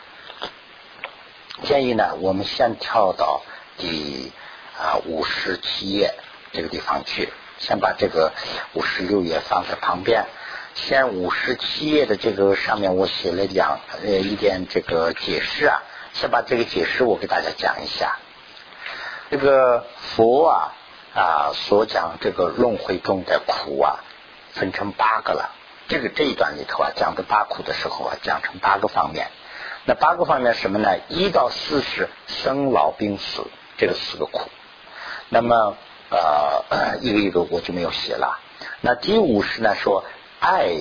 [1.62, 3.44] 建议呢，我们先跳到
[3.78, 4.32] 第
[4.78, 6.16] 啊五十七页
[6.52, 8.34] 这个地方去，先把这个
[8.74, 10.26] 五十六页放在旁边。
[10.74, 18.18] 先五十七页的这个上面，我写了两呃一点这个解释啊，先把这个解释我给大家讲一下。
[19.30, 19.86] 这个
[20.16, 20.74] 佛啊
[21.14, 24.00] 啊所讲这个轮回中的苦啊，
[24.54, 25.52] 分成八个了。
[25.88, 29.28] 这个这一段里头啊讲的八苦的时候啊，讲成八个方面。
[29.86, 30.98] 那八个方面什么呢？
[31.10, 33.46] 一到四是生老病死
[33.78, 34.50] 这个四个苦。
[35.30, 35.76] 那么
[36.10, 38.40] 呃一个一个我就没有写了。
[38.82, 40.04] 那第五是呢说。
[40.46, 40.76] 爱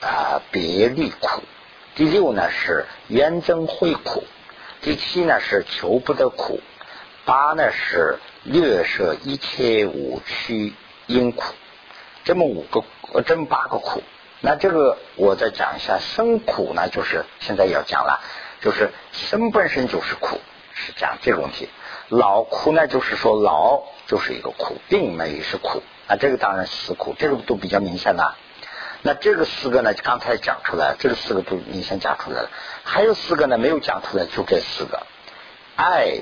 [0.00, 1.40] 啊，别离苦。
[1.94, 4.24] 第六呢是缘增会苦。
[4.80, 6.60] 第七呢是求不得苦。
[7.24, 10.74] 八呢是略舍一切五趣
[11.06, 11.54] 因苦。
[12.24, 12.82] 这么五个，
[13.22, 14.02] 这么八个苦。
[14.46, 18.20] 那这个我再讲一下，生苦呢，就是现在要讲了，
[18.60, 20.38] 就是生本身就是苦，
[20.72, 21.68] 是讲这个问题。
[22.10, 28.36] 老苦呢，就是说老就是一个苦，病呢也是苦啊，这个当然死苦，这个都比较明显了。
[29.02, 29.92] 那这个四个呢？
[29.94, 32.50] 刚才讲出来，这个四个都明显讲出来了。
[32.84, 35.08] 还有四个呢，没有讲出来，就这四个。
[35.74, 36.20] 爱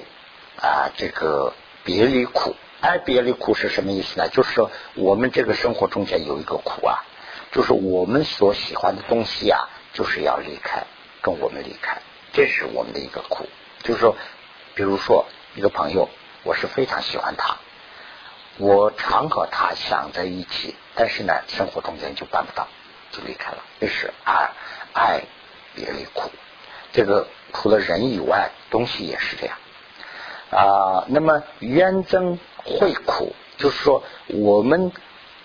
[0.63, 1.53] 啊，这个
[1.85, 4.31] 别离苦，爱别离苦是什么意思呢？
[4.31, 7.05] 就是说，我们这个生活中间有一个苦啊，
[7.55, 10.83] 就是我们所喜欢的东西啊，就是要离开，
[11.23, 13.49] 跟我们离开，这是我们的一个苦。
[13.85, 14.17] 就是说，
[14.75, 16.09] 比如说一个朋友，
[16.43, 17.59] 我是非常喜欢他。
[18.59, 22.67] 我常和他想在一起，但是呢，生活中间就办不到，
[23.13, 23.59] 就离开了。
[23.81, 24.51] 这是爱
[24.93, 25.23] 爱
[25.77, 26.31] 别离苦，
[26.93, 29.57] 这个除了人以外，东西也是这样
[30.51, 31.05] 啊。
[31.07, 34.91] 那么冤憎会苦，就是说我们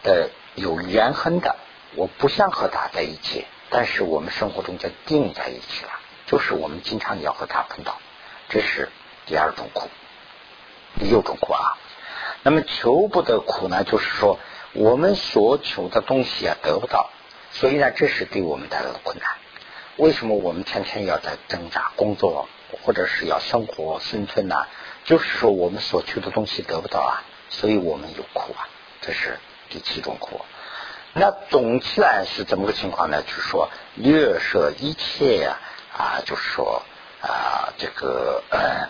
[0.02, 1.56] 的有怨恨的，
[1.96, 5.92] 我不想和他在一起，但是我们生活中就定在一起了，
[6.28, 7.98] 就是我们经常要和他碰到，
[8.48, 8.90] 这是
[9.26, 9.90] 第二种苦，
[11.00, 11.78] 第六种苦啊。
[12.44, 14.40] 那么求不得苦呢，就是说
[14.74, 17.10] 我们所求的东西啊得不到，
[17.52, 19.28] 所以呢这是对我们带来的困难。
[19.98, 22.48] 为什么我们天天要在挣扎工作，
[22.84, 24.68] 或者是要生活生存呢？
[25.04, 28.70] 就是说我们所求的东西得不到啊，所以我们有苦啊，
[29.02, 30.40] 这是第七种苦。
[31.14, 33.22] 那总起来是怎么个情况呢？
[33.24, 35.58] 就是说略舍一切呀
[35.98, 36.84] 啊，就是说
[37.22, 38.90] 啊这个呃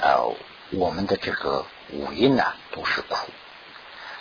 [0.00, 0.34] 呃
[0.72, 1.64] 我们的这个。
[1.90, 3.16] 五蕴呢都是苦，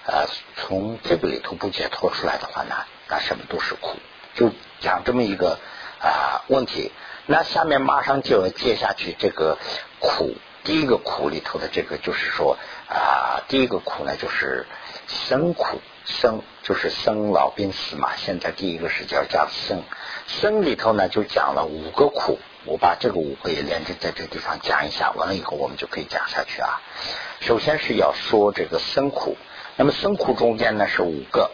[0.05, 0.25] 呃，
[0.55, 2.73] 从这个里头不解脱出来的话呢，
[3.09, 3.97] 那什么都是苦，
[4.35, 5.59] 就讲这么一个
[5.99, 6.93] 啊问题。
[7.25, 9.57] 那下面马上就要接下去这个
[9.99, 14.65] 苦，第一个苦里头的这个就是说啊，第一个苦呢就是
[15.09, 18.15] 生苦，生就是生老病死嘛。
[18.15, 19.83] 现在第一个是叫叫生，
[20.25, 22.39] 生里头呢就讲了五个苦。
[22.65, 26.81] 我把这个五个也连着在这个地方讲一下，完了以后我们就可以讲下去啊。
[27.39, 29.37] 首先是要说这个生苦，
[29.77, 31.51] 那么生苦中间呢是五个。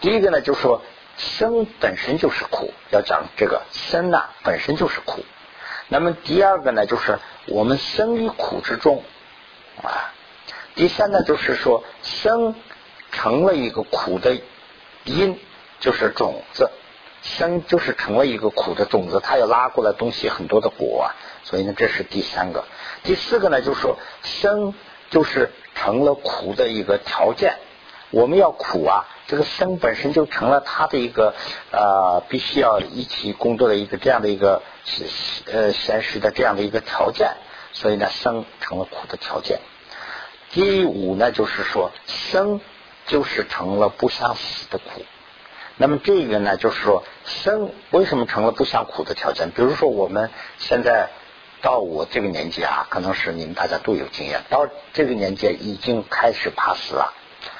[0.00, 0.82] 第一个呢就是说
[1.16, 5.24] 生本身就是苦，要讲这个生呐本身就是苦。
[5.88, 9.04] 那么第二个呢就是我们生于苦之中
[9.82, 10.12] 啊。
[10.74, 12.54] 第三呢就是说生
[13.12, 14.40] 成了一个苦的
[15.04, 15.38] 因
[15.80, 16.70] 就是种子，
[17.22, 22.64] 生就是成了一个苦的种子，它要拉过来东西很多的果啊，所以呢这是第三个。
[23.02, 24.74] 第四个呢就是说生
[25.08, 27.56] 就是成了苦的一个条件，
[28.10, 31.34] 我们要苦啊，这个生本身就成了它的一个
[31.72, 34.62] 呃必须要一起工作的一个这样的一个
[35.50, 37.36] 呃现实的这样的一个条件，
[37.72, 39.60] 所以呢生成了苦的条件。
[40.50, 42.60] 第五呢就是说生。
[43.10, 45.02] 就是成了不想死的苦，
[45.76, 49.50] 那么这个呢，就是说生为什么成了不想苦的条件？
[49.50, 51.10] 比如说我们现在
[51.60, 57.12] 到我这个年纪啊，可能是你们大家都有经验，到这个年纪已经开始怕死了。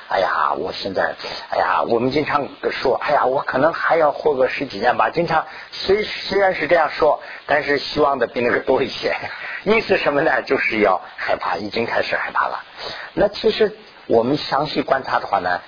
[0.08, 1.16] 哎呀，我现在，
[1.50, 5.10] 哎呀，我们经常说，哎呀，我可能还要活个十几年吧。
[5.10, 9.16] 经常虽虽然是这样说，但是希望的比那个多一些。
[9.66, 10.42] 意思什么呢？
[10.42, 12.64] 就是要害怕，已经开始害怕了。
[13.14, 13.76] 那其实。
[14.10, 15.60] 我们详细观察的话呢，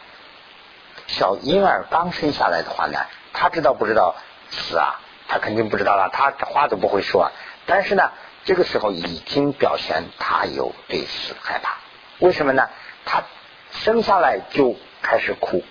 [1.07, 2.99] 小婴儿刚生下来的话呢，
[3.33, 4.17] 他知道不知道
[4.51, 5.01] 死啊？
[5.29, 7.31] 他肯定不知道了，他话都不会说。
[7.67, 8.11] 但是呢，
[8.45, 11.77] 这个时候已经表现他有对死害怕。
[12.19, 12.69] 为什么呢？
[13.05, 13.23] 他
[13.71, 15.63] 生下来就开始哭，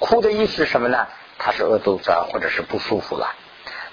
[0.00, 1.06] 哭的意思什么呢？
[1.38, 3.32] 他是饿肚子或者是不舒服了。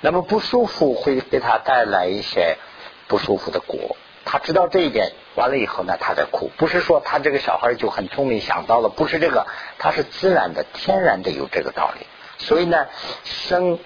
[0.01, 2.57] 那么不舒服会给他带来一些
[3.07, 3.95] 不舒服的果。
[4.25, 6.49] 他知道这一点，完了以后呢，他在哭。
[6.57, 9.45] 不是说他这个小孩就很聪明想到了，不是这个，
[9.77, 12.07] 他是自然的、天然的有这个道理。
[12.39, 12.88] 所以呢，
[13.23, 13.79] 生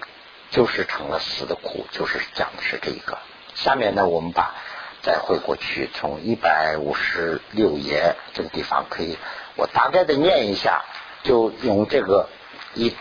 [0.50, 3.18] 就是成了死的苦，就是讲的是这一个。
[3.54, 4.54] 下面呢，我们把
[5.02, 9.18] 再回过去，从一百五十六页这个地方可以，
[9.56, 10.84] 我大概的念一下，
[11.22, 12.30] 就用这个
[12.74, 12.96] 一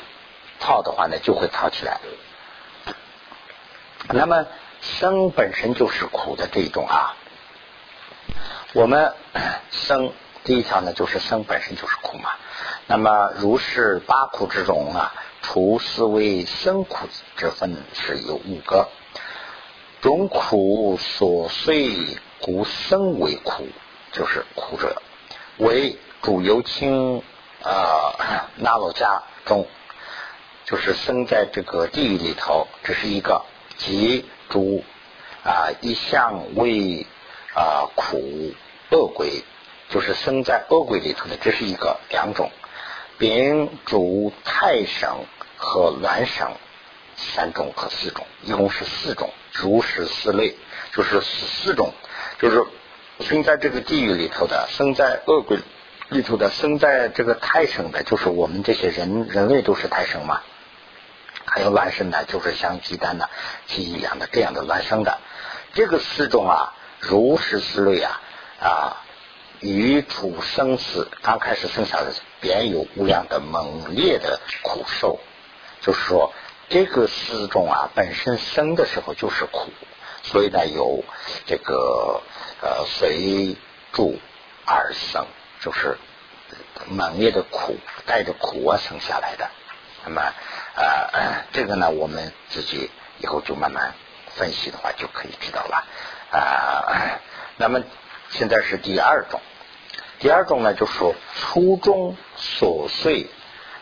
[0.59, 2.01] 套的话呢，就会套起来。
[4.09, 4.45] 那么
[4.81, 7.15] 生本身就是苦的这一种啊。
[8.73, 9.13] 我们
[9.71, 12.29] 生第一条呢，就是生本身就是苦嘛。
[12.85, 18.87] 那么如是八苦之中啊，除思为生苦之分是有五个。
[20.01, 23.67] 种苦所遂故生为苦，
[24.11, 25.01] 就是苦者。
[25.57, 27.23] 为主由清
[27.63, 29.67] 啊那罗家中，
[30.65, 33.41] 就是生在这个地狱里头，这是一个。
[33.77, 34.83] 即主
[35.43, 37.07] 啊一向为。
[37.59, 38.53] 啊，苦
[38.89, 39.43] 恶鬼
[39.89, 42.51] 就是生在恶鬼里头的，这是一个两种，
[43.17, 45.25] 丙主太省
[45.57, 46.53] 和卵省
[47.17, 50.55] 三种和四种，一共是四种，如是四类，
[50.93, 51.91] 就是四种，
[52.39, 52.63] 就是
[53.19, 55.59] 生在这个地狱里头的，生在恶鬼
[56.07, 60.43] 里头的，生在这个胎生的，就是我们这些人人类都是胎生嘛，
[61.43, 63.29] 还有卵生的，就是像鸡蛋的
[63.67, 65.19] 鸡一样的这样的卵生的，
[65.73, 66.73] 这个四种啊。
[66.99, 68.21] 如是思虑啊
[68.59, 68.97] 啊，
[69.61, 75.19] 与处生死，刚开始生下来便有无量的猛烈的苦受。
[75.81, 76.33] 就是说，
[76.67, 79.71] 这个四种啊，本身生的时候就是苦，
[80.23, 81.05] 所以呢，有
[81.45, 82.21] 这个
[82.61, 83.55] 呃随
[83.93, 84.19] 住
[84.65, 85.25] 而生，
[85.61, 85.97] 就是
[86.89, 89.49] 猛烈的苦，带着苦啊生下来的。
[90.03, 90.21] 那么
[90.75, 93.93] 呃，这个呢，我们自己以后就慢慢
[94.35, 95.85] 分析的话，就可以知道了。
[96.31, 97.19] 啊，
[97.57, 97.81] 那么
[98.29, 99.41] 现在是第二种，
[100.19, 103.27] 第二种呢，就说初中琐碎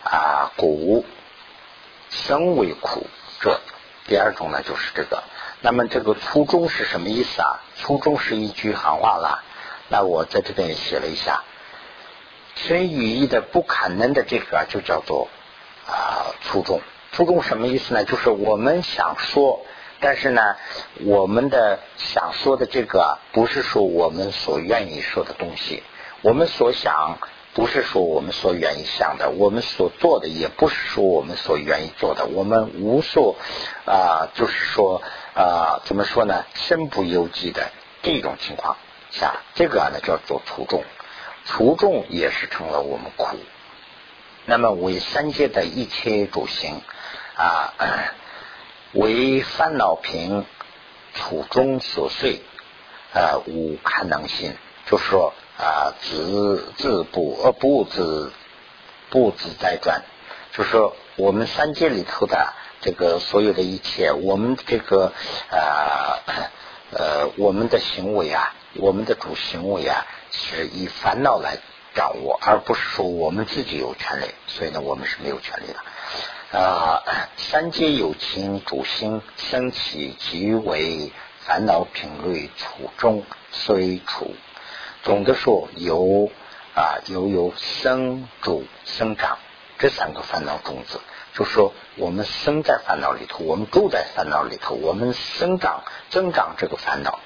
[0.03, 1.03] 啊，苦
[2.09, 3.05] 生为苦，
[3.41, 3.59] 这
[4.07, 5.23] 第二种呢就是这个。
[5.59, 7.59] 那么这个初中是什么意思啊？
[7.75, 9.43] 初中是一句行话了。
[9.89, 11.43] 那我在这边也写了一下，
[12.55, 15.27] 生语义的不可能的这个就叫做
[15.85, 16.79] 啊初中。
[17.11, 18.05] 初中什么意思呢？
[18.05, 19.65] 就是我们想说。
[19.99, 20.55] 但是呢，
[21.05, 25.81] 我们的想说的这个不是说我们所愿意说的东西，
[26.21, 27.17] 我们所想
[27.53, 33.35] 不是说我们所愿意想的，我们所做的也不是说我们所愿意做的，我们无数
[33.85, 35.01] 啊，就是说
[35.33, 36.45] 啊，怎么说呢？
[36.53, 37.71] 身不由己的
[38.03, 38.77] 这种情况
[39.09, 40.83] 下，这个呢叫做除众，
[41.45, 43.37] 除众也是成了我们苦。
[44.45, 46.81] 那么为三界的一切主行
[47.35, 47.73] 啊。
[48.97, 50.43] 为烦恼平，
[51.13, 52.41] 处中所碎，
[53.13, 54.55] 呃，无堪能心，
[54.87, 58.31] 就是说啊，自自不呃不自
[59.11, 60.01] 不自在转，
[60.51, 65.13] 就是说我们三界里头的这个所有的一切，我们这个
[65.51, 66.19] 呃
[66.91, 71.59] 呃我们的行为啊，我们的主行为啊，是以烦恼来
[71.93, 75.75] 掌握，而不是说我们自己有权利，所以呢，我们是没有权利的。
[76.51, 77.03] 啊，
[77.35, 84.33] 三界有情主心升起，即为烦恼品类处中虽处。
[85.03, 86.31] 总的说，有
[86.73, 89.39] 啊，由由生主生长，
[89.77, 91.01] 这三个烦恼种子，
[91.33, 97.19] 就说我们生在烦恼里头，我们住在烦恼里头，我们生长增长这个烦恼，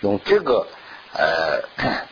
[0.00, 0.66] 用这个
[1.14, 1.62] 呃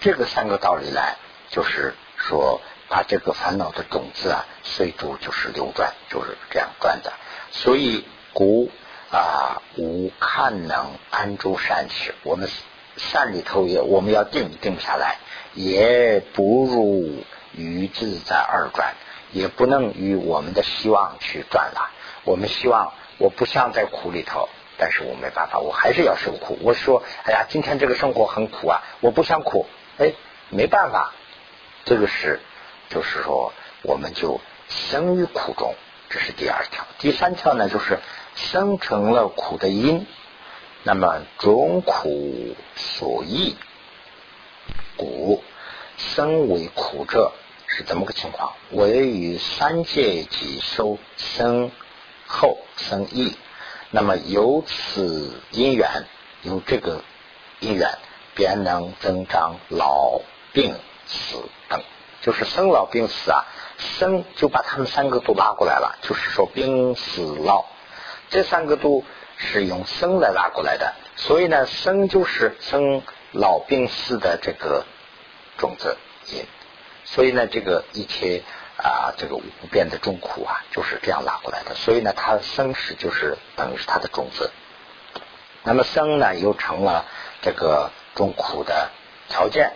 [0.00, 1.18] 这个三个道理来，
[1.50, 2.60] 就是说
[2.94, 7.12] 把这个烦恼的种子啊，随住就是流转，就是这样转的。
[7.50, 8.70] 所以古
[9.10, 12.48] 啊无看能安住善事，我们
[12.96, 15.16] 善里头也我们要定定下来，
[15.54, 17.24] 也不如
[17.56, 18.94] 于自在二转。
[19.32, 21.90] 也不能与我们的希望去转了。
[22.22, 26.56] 我们希望，我不想在苦里头，但是我没办法，我还是要受苦。
[26.62, 29.66] 我说，哎呀，今天这个生活很苦啊，我不想苦，
[29.98, 30.12] 哎，
[30.50, 31.12] 没办法。
[31.84, 32.38] 这个是，
[32.88, 35.74] 就是说，我们就生于苦中，
[36.08, 36.86] 这是第二条。
[36.98, 37.98] 第三条呢，就是
[38.34, 40.06] 生成了苦的因，
[40.82, 43.56] 那么种苦所益，
[44.96, 45.42] 故
[45.96, 47.32] 生为苦者。
[47.66, 48.52] 是怎么个情况？
[48.70, 51.72] 为于三界即收生
[52.24, 53.34] 后生意，
[53.90, 56.06] 那么由此因缘，
[56.42, 57.02] 由这个
[57.58, 57.98] 因缘，
[58.36, 60.20] 便能增长老
[60.52, 60.76] 病
[61.06, 61.82] 死等。
[62.24, 63.44] 就是生老病死啊，
[63.76, 67.66] 生就把他们三个都拉过来了，就是说病死老，
[68.30, 69.04] 这三个都
[69.36, 70.94] 是用生来拉过来的。
[71.16, 73.02] 所以呢，生就是生
[73.32, 74.86] 老病死的这个
[75.58, 75.98] 种子
[76.32, 76.46] 因。
[77.04, 78.42] 所以呢，这个一切
[78.78, 81.74] 啊，这个无边的众苦啊，就是这样拉过来的。
[81.74, 84.50] 所以呢，它生是就是等于是它的种子。
[85.62, 87.04] 那么生呢，又成了
[87.42, 88.90] 这个众苦的
[89.28, 89.74] 条件。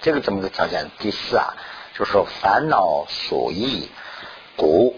[0.00, 0.90] 这个怎么个条件？
[0.98, 1.54] 第四啊，
[1.94, 3.88] 就是说烦恼所依
[4.56, 4.96] 故，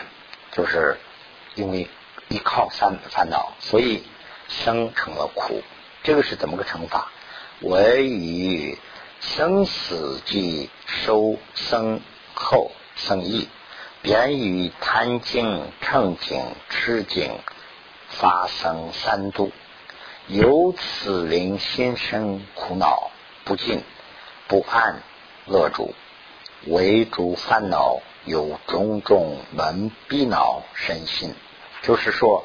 [0.52, 0.98] 就是
[1.54, 1.88] 因为
[2.28, 4.02] 依靠三烦恼，所以
[4.48, 5.62] 生成了苦。
[6.02, 7.10] 这个是怎么个成法？
[7.60, 8.78] 为于。
[9.20, 12.02] 生死即收生
[12.34, 13.48] 后生意，
[14.02, 17.38] 便于贪境、嗔境、痴境
[18.10, 19.50] 发生三度，
[20.26, 23.10] 由此令心生苦恼
[23.44, 23.82] 不尽、
[24.46, 25.00] 不安、
[25.46, 25.94] 乐主，
[26.66, 31.34] 为诸烦恼有种种门逼恼身心。
[31.82, 32.44] 就是说，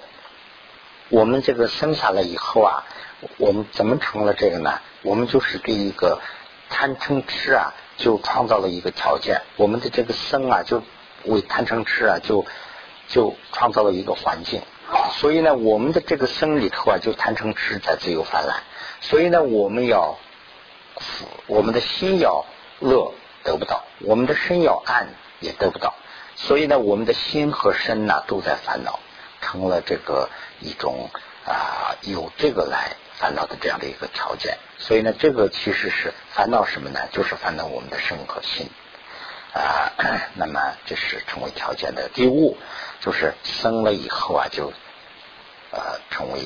[1.10, 2.84] 我们这个生下来以后啊，
[3.38, 4.80] 我们怎么成了这个呢？
[5.02, 6.20] 我们就是对一个。
[6.72, 9.42] 贪嗔痴啊，就创造了一个条件。
[9.56, 10.84] 我们的这个生啊，就
[11.26, 12.46] 为贪嗔痴啊，就
[13.08, 14.62] 就创造了一个环境。
[15.14, 18.62] 所以呢，我们的这个生里头啊，就贪嗔痴在自由泛滥。
[19.02, 20.20] 所以呢，我们要
[21.48, 22.46] 我们的心要
[22.80, 23.16] 乐
[23.50, 25.08] 得不到，我们的身要暗
[25.40, 25.96] 也得不到。
[26.36, 29.00] 所以呢，我们的心和身呐都在烦恼，
[29.42, 30.30] 成了这个
[30.60, 31.10] 一种
[31.46, 32.96] 啊，有这个来。
[33.20, 37.02] 烦恼的这样的一个条件，所以呢，这个其实是烦恼什么呢？
[37.12, 38.70] 就是烦恼我们的身和心
[39.54, 39.92] 啊。
[40.40, 42.56] 那么这是成为条件的第五，
[43.02, 44.72] 就是生了以后啊，就
[45.72, 46.40] 呃成为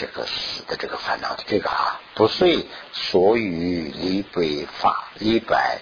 [0.00, 5.80] 这个死的这个烦恼的这个啊，不遂所与离悲法离白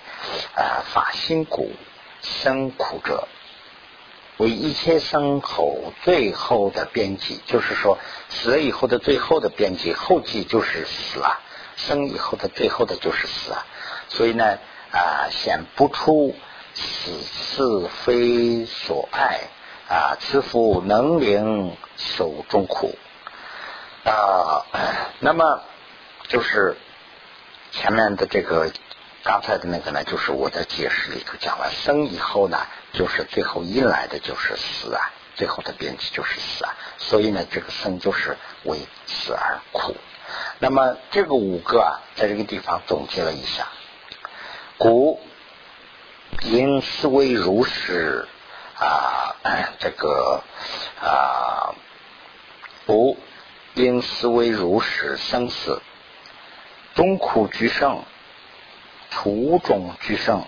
[0.57, 1.71] 啊法心苦
[2.21, 3.29] 生苦者。
[4.39, 7.99] 为一切生后最后的边际，就是说
[8.29, 11.41] 死了以后的最后的边际，后际就是死啊，
[11.77, 13.66] 生以后的最后的就是死啊。
[14.09, 14.59] 所以呢
[14.93, 16.35] 啊，显不出
[16.75, 19.41] 此是非所爱
[19.89, 22.97] 啊，此夫能领手中苦
[24.11, 24.67] 啊。
[25.21, 25.63] 那么
[26.29, 26.77] 就是
[27.73, 28.71] 前面的这个。
[29.25, 39.97] 刚才的那个呢，就是我在解释里头讲了，生以后呢，就是最后引来的就是死啊，最后的边际就是死啊，所以呢，这个生就是为死而苦。
[40.61, 43.67] 那么这个五个啊，在这个地方总结了一下，
[44.79, 45.21] 古
[46.43, 48.27] 因思维如是
[48.79, 49.37] 啊，
[49.79, 50.43] 这个
[51.03, 51.75] 啊，
[52.87, 53.19] 不
[53.85, 55.81] 因思维如是生死，
[56.95, 58.03] 中苦居胜。
[59.11, 60.45] 土种居胜，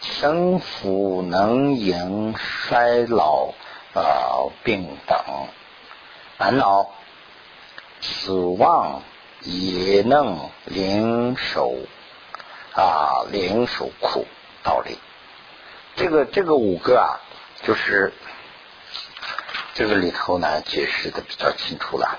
[0.00, 3.54] 生福能迎衰老
[3.94, 5.18] 呃病等
[6.36, 6.90] 烦恼，
[8.00, 9.02] 死亡
[9.42, 11.76] 也能领受
[12.74, 14.26] 啊领受苦
[14.64, 14.98] 道理。
[15.94, 17.22] 这个这个五个啊，
[17.62, 18.12] 就是
[19.74, 22.18] 这个里头呢解释的比较清楚了。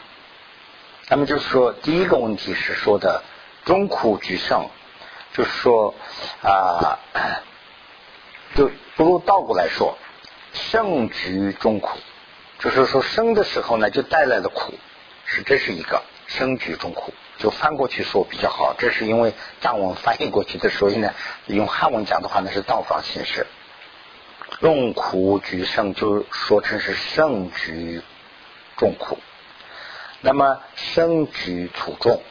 [1.09, 3.23] 那么就是说，第一个问题是说的
[3.65, 4.67] 中苦举胜。
[5.33, 5.93] 就是说
[6.41, 6.97] 啊，
[8.55, 9.95] 就不如倒过来说，
[10.51, 11.99] 胜局中苦，
[12.57, 14.73] 就是说生的时候呢，就带来了苦，
[15.25, 18.73] 是这是一个生局中苦，就翻过去说比较好。
[18.79, 21.13] 这是因为藏文翻译过去的，所以呢，
[21.45, 23.45] 用汉文讲的话呢是倒装形式。
[24.61, 28.01] 用苦举胜，就说成是胜举
[28.77, 29.19] 重苦。
[30.28, 32.21] 那么生举处重，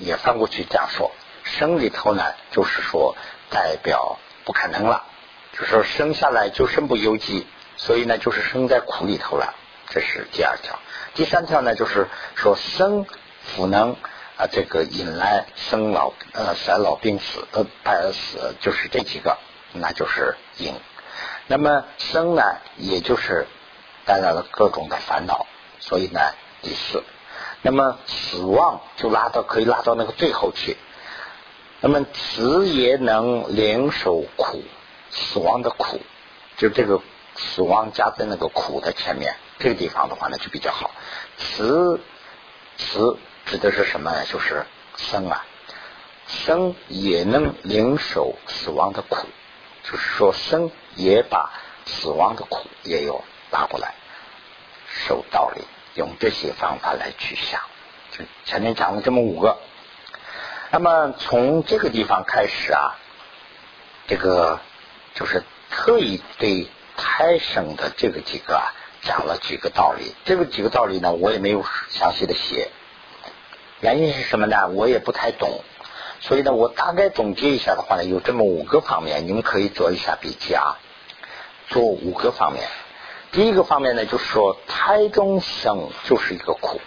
[0.00, 1.12] 也翻过去讲说。
[1.44, 3.16] 生里头呢，就是说
[3.50, 5.04] 代表不可能了，
[5.52, 9.54] 就是说生下来就身不由己，所以呢，就是生在苦里头了。
[9.90, 10.80] 这是第二条。
[11.14, 13.06] 第三条呢，就是说生
[13.44, 13.92] 福能
[14.36, 19.38] 啊，这个引来生老呃衰老病死呃败死，就是这几个，
[19.72, 20.74] 那就是因。
[21.46, 22.42] 那么生呢，
[22.76, 23.46] 也就是
[24.04, 25.46] 带来了各种的烦恼，
[25.78, 26.20] 所以呢，
[26.60, 27.04] 第四。
[27.66, 30.76] 那么死亡就拉到可以拉到那个最后去。
[31.80, 34.62] 那么死也能领受苦，
[35.10, 36.00] 死亡的苦，
[36.58, 37.00] 就这个
[37.34, 40.92] 死亡加在那个苦的前面，这个地方的话呢就比较好。
[41.38, 41.98] 死
[42.78, 44.24] 死指的是什么呢？
[44.26, 44.64] 就是
[44.96, 45.44] 生啊，
[46.28, 49.26] 生也能领受死亡的苦，
[49.82, 51.50] 就是说生也把
[51.84, 53.96] 死亡的苦也有拉过来
[55.08, 55.64] 受道理，
[55.96, 57.60] 用这些方法来去想。
[58.12, 59.58] 就前面讲了这么五个。
[60.70, 62.96] 那么从这个地方开始啊，
[64.06, 64.60] 这个
[65.14, 70.14] 就是特意对胎生的这个几个啊讲了几个道理。
[70.24, 72.70] 这个几个道理呢，我也没有详细的写，
[73.80, 74.68] 原因是什么呢？
[74.68, 75.60] 我也不太懂，
[76.20, 80.78] 所以呢，我大概总结一下的话呢，有这么五个方面，你们可以做一下笔记啊。
[81.68, 82.62] 做五个方面，
[83.32, 86.80] 第一个方面呢，就是说胎中生就是一个苦，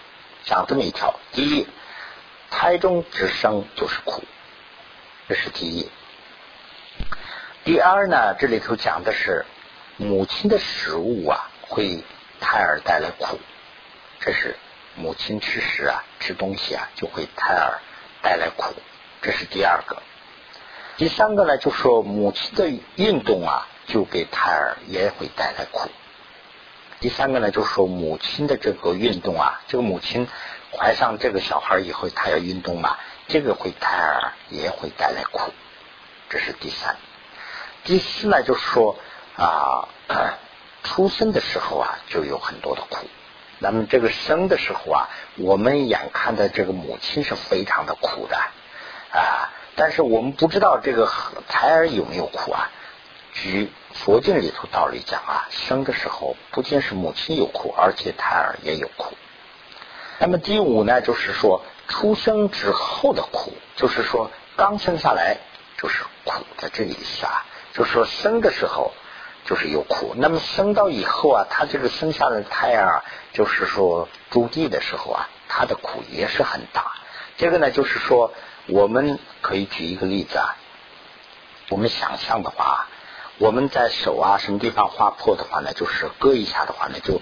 [0.44, 1.16] 讲这么一条。
[1.32, 1.68] 第一。
[2.52, 4.24] 胎中之生就是苦，
[5.28, 5.88] 这是第一。
[7.64, 9.46] 第二呢，这里头讲的是
[9.98, 12.04] 母亲的食物啊，会
[12.40, 13.38] 胎儿带来苦，
[14.20, 14.56] 这是
[14.96, 17.80] 母亲吃食啊，吃东西啊，就会胎儿
[18.24, 18.74] 带来苦，
[19.22, 20.02] 这是第二个。
[20.98, 25.88] 第三个呢，就说母亲的运动啊，就给胎儿也会带来苦。
[27.00, 30.28] 第三个呢，就是说母亲的这个运动啊，这个母亲。
[30.72, 35.52] 怀上这个小孩以后，她要运动嘛，这个会胎儿也会带来苦，
[36.30, 36.96] 这是第三。
[37.86, 38.96] 第四呢，就是说
[39.36, 39.90] 啊，
[40.84, 43.08] 出生的时候啊，就有很多的苦。
[43.58, 51.12] 那么这个生的时候啊，我们眼看的这个母亲是非常的苦的啊，但是我们不知道这个
[51.48, 52.70] 胎儿有没有苦啊。
[53.34, 59.16] 举佛经里头道理讲啊，生的时候不仅是母亲有苦，而且胎儿也有苦。
[60.20, 65.38] 那么第五呢，就是说出生之后的苦，就是说刚生下来
[65.78, 68.92] 就是苦的这个意思啊，就是说生的时候
[69.46, 76.94] 就是有苦，那么生到以后啊，他这个生下的胎儿，就是说住地的时候啊，他的苦也是很大。
[77.38, 78.34] 这个呢，就是说
[78.68, 80.56] 我们可以举一个例子啊，
[81.70, 82.88] 我们想象的话，
[83.40, 87.22] 我们在手啊什么地方划破的话呢，就是割一下的话呢，就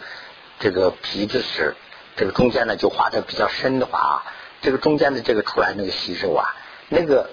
[0.60, 1.76] 这个皮子是。
[2.20, 4.26] 这个中间呢，就划的比较深的话啊，
[4.64, 6.56] 这个中间的这个出来那个息肉啊，
[6.90, 7.30] 那个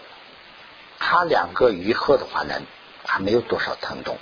[0.99, 2.55] 它两个愈合的话呢，
[3.07, 4.18] 还没有多少疼痛。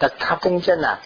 [0.00, 0.98] 那它中间呢，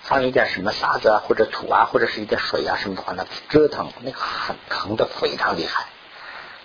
[0.00, 5.84] 放一点什么沙子啊，或者土啊，或者是一点水啊什么的话呢，折腾那个很疼的非常厉害。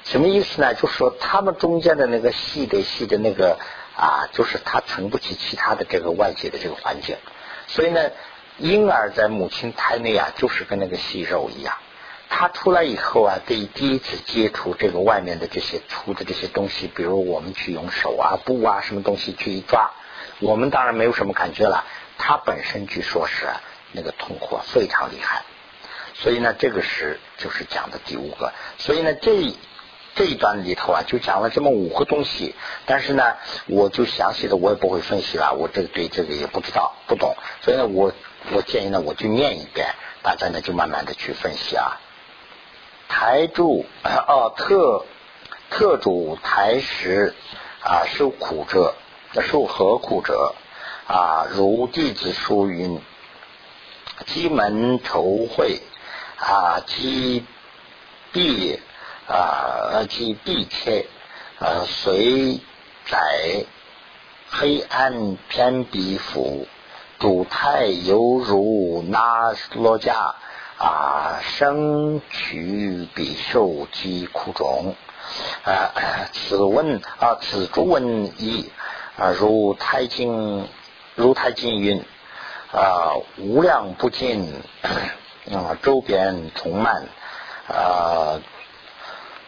[0.05, 0.74] 什么意思呢？
[0.74, 3.59] 就是说它们中间的那个细的细的那个
[3.98, 7.18] 啊，就是它承不起其他的这个外界的这个环境，
[7.68, 8.12] 所以呢。
[8.60, 11.78] 婴儿在母亲胎内啊，就是跟那个细肉一样。
[12.28, 19.91] 他出来以后啊，对第一次接触这个外面的这些粗的这些东西，比如我们去用手啊、布啊什么东西去一抓，
[20.39, 21.86] 我们当然没有什么感觉了。
[22.18, 23.45] 他本身据说是
[23.91, 25.43] 那个痛苦非常厉害，
[26.16, 28.54] 所以呢，这个是就是讲的第五个。
[28.80, 29.54] 所以呢，这。
[30.18, 32.55] 这一段里头啊，就讲了这么五个东西，
[32.88, 33.36] 但是呢，
[33.68, 38.11] 我就详细的我也不会分析了，我这个对这个也不知道不懂，所以呢，我
[38.51, 39.93] 我建议呢，我就念一遍，
[40.24, 42.01] 大家呢就慢慢的去分析啊。
[43.07, 45.05] 台柱哦，特
[45.70, 47.36] 特主台时
[47.84, 48.95] 啊，受苦者，
[49.43, 50.55] 受何苦者
[51.07, 51.45] 啊？
[51.51, 52.99] 如弟子书云：
[54.26, 55.80] 机门筹会
[56.38, 57.45] 啊，机
[58.32, 58.80] 闭。
[59.28, 61.06] 啊，即避切，
[61.60, 62.62] 呃，随
[63.08, 63.66] 在
[64.50, 66.66] 黑暗偏彼府，
[67.20, 70.34] 主态犹如那罗迦
[70.78, 74.96] 啊，生取彼受其苦中
[75.66, 75.92] 啊。
[76.32, 78.72] 此文啊，此诸文意
[79.18, 80.70] 啊，如太经
[81.16, 82.06] 如太经云
[82.72, 84.54] 啊，无量不尽
[85.52, 87.08] 啊，周边充满
[87.68, 88.40] 啊。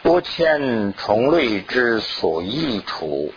[0.09, 3.31] 多迁虫类之所益处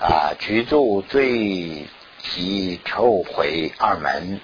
[0.00, 1.86] 啊，居住最
[2.18, 4.40] 及臭回二门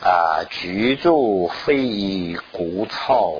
[0.00, 3.36] 啊，居住非谷草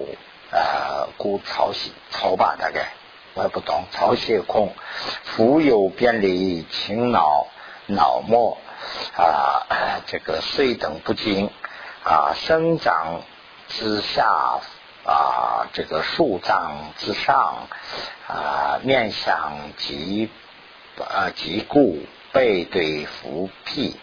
[0.52, 2.92] 啊，谷草系草吧，大概
[3.34, 3.82] 我也不懂。
[3.90, 4.72] 草血空，
[5.24, 7.48] 腹有便利，情脑
[7.86, 8.58] 脑膜
[9.16, 9.66] 啊，
[10.06, 11.50] 这个水等不精
[12.04, 13.22] 啊，生长
[13.66, 14.60] 之下
[15.04, 17.68] 啊，这个树长之上
[18.28, 20.28] 啊，面相极
[20.98, 21.98] 啊极固。
[22.34, 23.94] 背对伏辟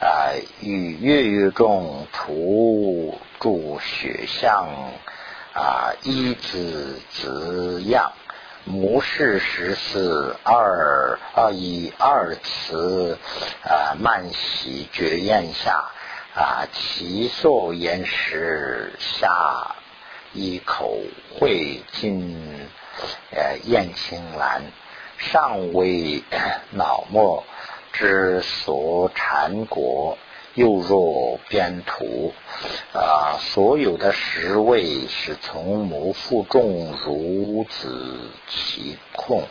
[0.00, 0.32] 啊，
[0.62, 4.66] 与月月中涂注血象
[5.52, 8.12] 啊，一子子样，
[8.64, 13.18] 母氏十四二二一二次
[13.62, 15.90] 啊，慢喜绝宴下
[16.34, 19.75] 啊，其所言时下
[20.36, 20.98] 一口
[21.34, 22.68] 会尽
[23.32, 24.62] 呃燕青兰，
[25.18, 26.22] 上为
[26.70, 27.42] 脑膜。
[27.92, 30.18] 之所缠果，
[30.52, 32.34] 又若边土
[32.92, 33.38] 啊！
[33.40, 39.44] 所有的十位是从母腹中如子其控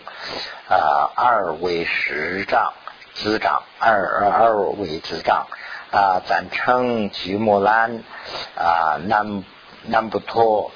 [0.69, 2.73] 啊，二为十丈
[3.15, 5.47] 子长，二二二为子长
[5.91, 8.03] 啊，暂称菊木兰
[8.55, 9.43] 啊，南
[9.88, 10.71] 南不脱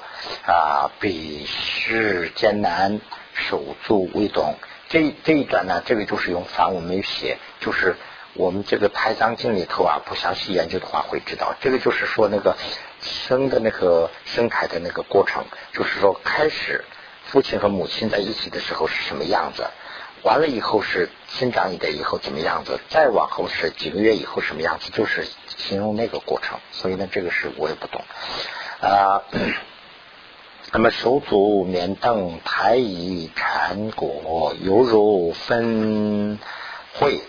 [0.46, 3.00] 啊，比是艰难，
[3.34, 4.54] 手足未动。
[4.88, 7.96] 这这一段呢，这个就是用梵文没写，就是
[8.34, 12.56] 我们这个《太上经》里头啊，不详细研究的话会知道，这个就是说那个
[13.00, 16.84] 生的那个生态的那个过程，就是说开始
[17.24, 19.64] 父亲和母亲在一起的时候是什么样子，
[20.22, 25.24] 完了以后是生长一点以后怎么样子，再往后是几个月以后什么样子，就是
[25.56, 26.58] 形容那个过程。
[26.72, 28.02] 所以呢，这个是我也不懂
[28.80, 29.22] 啊。
[30.72, 36.38] 那么手足面等胎衣缠裹，犹如分
[36.94, 37.20] 会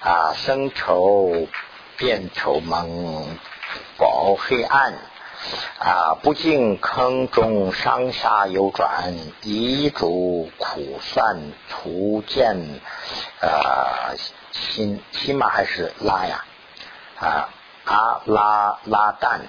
[0.00, 1.48] 啊，生愁
[1.96, 3.26] 变愁蒙，
[3.98, 4.94] 饱黑暗
[5.80, 12.56] 啊，不进坑中上下游转，一足苦酸图见
[13.40, 14.14] 啊，
[14.52, 16.44] 心起码还是拉呀
[17.18, 17.48] 啊
[17.86, 19.40] 啊拉拉蛋。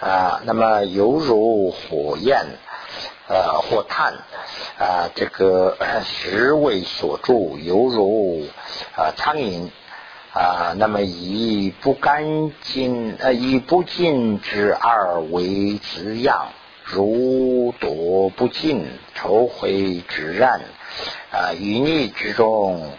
[0.00, 2.46] 啊，那么犹如火焰，
[3.28, 4.14] 呃，或炭，
[4.76, 8.48] 啊，这个食为所住，犹如
[8.96, 9.68] 啊苍蝇，
[10.34, 16.48] 啊，那么以不干净，呃，以不净之二为滋养，
[16.82, 20.60] 如夺不尽，愁灰之然，
[21.30, 22.90] 啊，淤泥之中。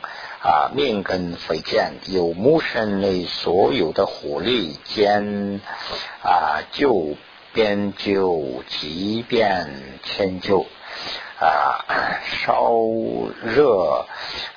[0.43, 5.61] 啊，命根飞见，有木身内所有的火力兼
[6.21, 7.15] 啊，就
[7.53, 9.73] 边就即便
[10.03, 10.65] 迁就
[11.39, 12.73] 啊，烧
[13.41, 14.05] 热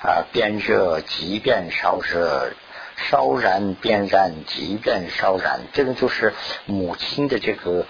[0.01, 2.51] 啊，边热即便烧热，
[2.97, 6.33] 烧燃边燃即便烧燃，这个就是
[6.65, 7.85] 母亲的这个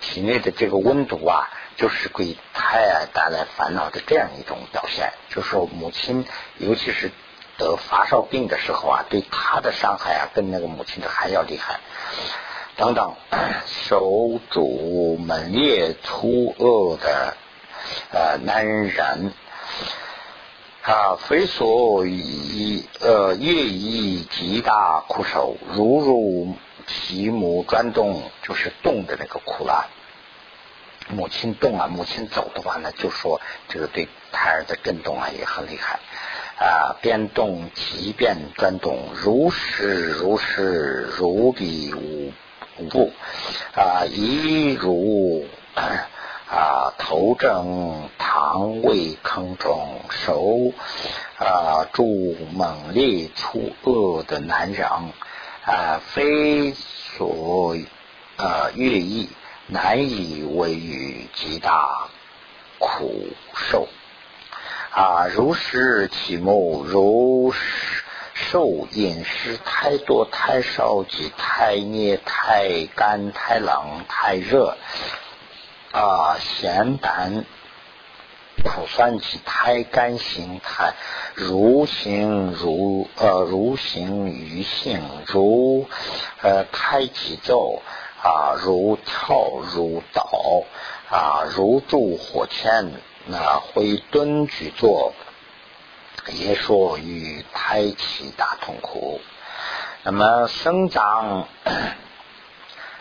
[0.00, 5.12] 体内的这个温度啊，就是给胎儿带来烦恼的这样一种表现。
[5.28, 6.24] 就是说，母亲
[6.58, 7.10] 尤其是。
[7.62, 11.78] 得发烧病的时候啊，对他的伤害啊，跟那个母亲的还要厉害。
[12.76, 13.14] 等等，
[13.88, 17.36] 手足猛烈粗恶的
[18.10, 19.32] 呃男人
[20.82, 26.56] 啊，非所以呃越以极大苦受，如入
[26.86, 29.86] 其母转动，就是动的那个苦啦。
[31.08, 36.00] 母亲动啊，母亲走的话呢，就说这个对胎儿的震动啊也很厉害。
[36.62, 42.32] 啊，变动即变转动，如是如是如彼无
[42.88, 43.10] 不
[43.74, 45.44] 啊，一如
[46.48, 50.72] 啊头正堂位坑中，手
[51.36, 54.86] 啊助猛烈粗恶的男人
[55.66, 57.76] 啊，非所
[58.36, 59.28] 啊乐意，
[59.66, 62.06] 难以为喻，极大
[62.78, 63.88] 苦受。
[64.94, 67.54] 啊，如是起目，如
[68.34, 74.76] 受饮食太多太少及太腻太干太冷太热
[75.92, 77.46] 啊，咸淡
[78.62, 80.92] 苦酸及太干形态，
[81.34, 85.88] 如形如呃如形于性，如
[86.42, 87.80] 呃太急奏
[88.22, 90.28] 啊，如跳如倒
[91.08, 92.92] 啊，如住火前。
[93.26, 95.14] 那会蹲举坐，
[96.28, 99.20] 也说与胎气大痛苦。
[100.02, 101.46] 那么生长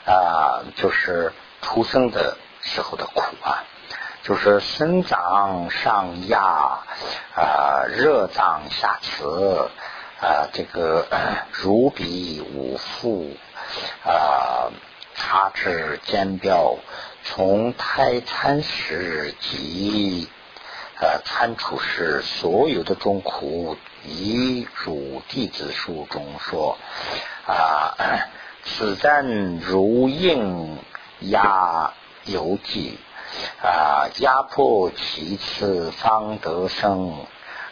[0.06, 3.64] 啊，就是出生的时候的苦啊，
[4.24, 6.84] 就是生长上压
[7.36, 9.70] 啊，热胀下刺
[10.22, 11.08] 啊，这个
[11.52, 13.36] 如彼无腹
[14.06, 14.70] 啊，
[15.32, 16.76] 插至尖标，
[17.24, 20.28] 从胎参时及
[21.00, 26.78] 呃参处时，所有的众苦，以如弟子书中说
[27.48, 27.96] 啊，
[28.66, 30.78] 此战如应
[31.22, 31.94] 压
[32.26, 33.00] 有己
[33.64, 37.26] 啊，压迫其次方得生。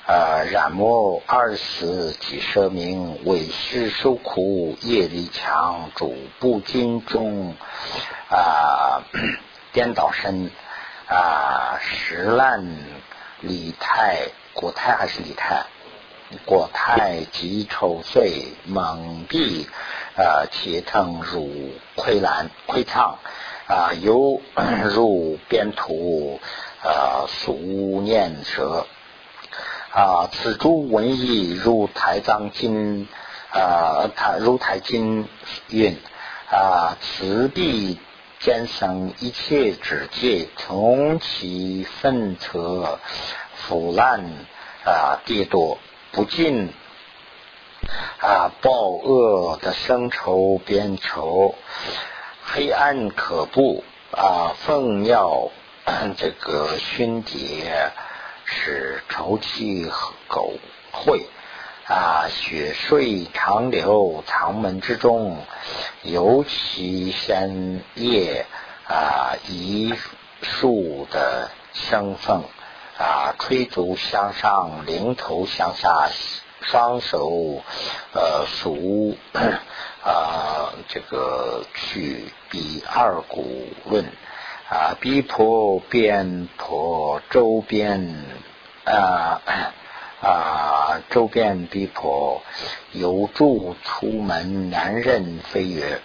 [0.10, 7.54] 呃，染墨二十几舍名，为师受苦业力强，主不精中
[8.28, 9.04] 啊，
[9.72, 10.50] 颠倒身
[11.08, 12.66] 啊，石烂
[13.42, 15.68] 李太国泰还是李太？
[16.44, 19.68] 国泰极丑碎蒙蔽
[20.18, 23.20] 啊，切腾如溃烂溃畅
[23.68, 24.42] 啊，犹
[24.90, 26.40] 如边土
[26.84, 28.88] 啊，俗念舌。
[29.92, 33.08] 啊，此诸文艺如台藏经
[33.52, 35.28] 啊，台如台经
[35.70, 35.98] 云
[36.52, 38.00] 啊，此必
[38.40, 43.00] 兼生一切之界，从其分则
[43.56, 44.22] 腐烂
[44.86, 45.80] 啊，地多
[46.12, 46.72] 不尽
[48.22, 51.56] 啊，暴恶的生仇边仇，
[52.44, 55.50] 黑暗可怖啊，奉尿
[56.16, 57.92] 这个熏蝶。
[58.52, 59.90] 是愁气
[60.28, 60.54] 狗
[60.92, 61.28] 会
[61.88, 65.38] 啊，雪水长流，藏门之中，
[66.04, 68.46] 尤其深夜
[68.88, 69.94] 啊，一
[70.42, 72.44] 树的生凤
[72.98, 76.10] 啊，吹足向上，零头向下，
[76.62, 77.62] 双手
[78.14, 79.16] 呃数
[80.04, 84.06] 啊，这个去比二股论。
[84.70, 88.24] 啊，逼迫边婆周边
[88.86, 89.42] 啊
[90.22, 92.44] 啊，周边逼迫
[92.92, 96.00] 有住出门男人飞跃，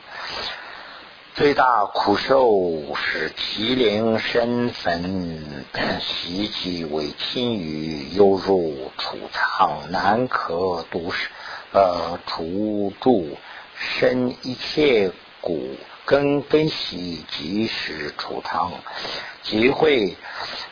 [1.34, 5.44] 最大苦受是麒麟身焚
[6.00, 11.12] 袭击为亲语，犹如储藏难可独
[11.72, 13.36] 呃除住
[13.76, 15.12] 身一切
[15.42, 15.76] 骨。
[16.06, 18.72] 根根系即时出汤，
[19.42, 20.16] 即会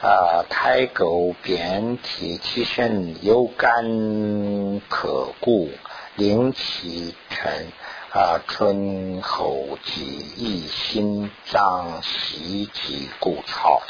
[0.03, 5.71] 啊胎狗扁体其身有肝可固，
[6.17, 7.69] 灵气沉
[8.13, 10.05] 啊春后即
[10.37, 13.81] 易心脏袭击骨操，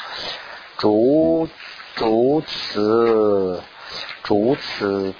[0.78, 1.49] 主
[1.97, 3.61] 主此
[4.22, 5.12] 主此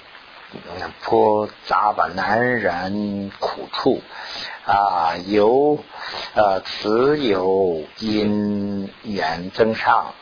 [1.01, 4.01] 颇杂吧难忍苦处。
[4.65, 5.83] 啊，有
[6.35, 10.13] 呃，此有因缘增上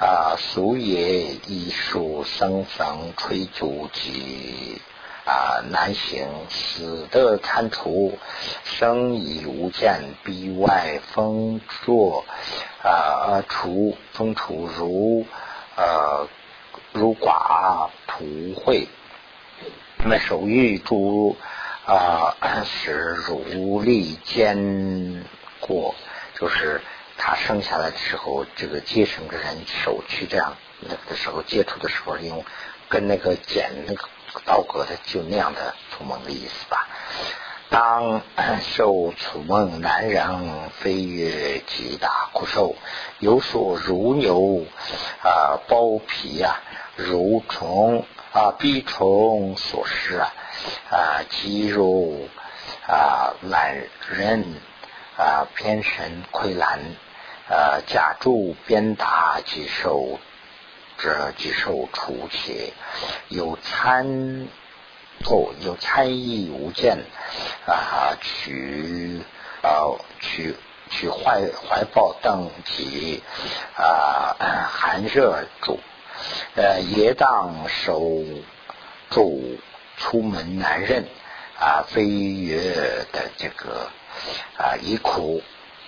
[0.00, 4.82] 啊，俗也艺术生生吹足及
[5.24, 8.18] 啊，难行死的参除，
[8.64, 12.24] 生已无见，壁外风作
[12.82, 15.24] 啊，除风除如
[15.76, 16.26] 呃
[16.92, 18.24] 如寡土
[18.56, 18.88] 会，
[20.06, 21.36] 那么手欲诸。
[21.84, 22.34] 啊，
[22.64, 25.24] 是如力坚
[25.60, 25.94] 过，
[26.34, 26.80] 就是
[27.16, 32.44] 他生下来的时候，这个接生的人手去这样那个的时候接触的时候，用
[32.88, 34.08] 跟那个剪那个
[34.44, 36.88] 刀割的就那样的触梦的意思吧。
[37.68, 38.20] 当
[38.60, 42.74] 受触梦男人飞跃极大苦受，
[43.20, 44.64] 有所如牛
[45.22, 46.60] 啊包皮啊
[46.96, 48.04] 如虫
[48.36, 50.32] 啊逼虫所失啊。
[50.90, 52.28] 啊，肌肉
[52.88, 53.76] 啊，懒
[54.10, 54.44] 人
[55.16, 56.80] 啊，偏身溃烂
[57.48, 60.18] 啊，甲柱鞭打即受，
[60.98, 62.72] 这即受出血，
[63.28, 64.48] 有参
[65.24, 66.98] 哦，有参意无见
[67.66, 69.22] 啊，取
[69.62, 70.56] 啊取
[70.90, 73.22] 取怀怀抱等及
[73.76, 74.36] 啊
[74.70, 75.78] 寒热主，
[76.54, 78.00] 呃，也当受
[79.10, 79.58] 主。
[79.98, 81.06] 出门难认
[81.58, 82.60] 啊，飞跃
[83.12, 83.88] 的这个
[84.58, 85.40] 啊，一苦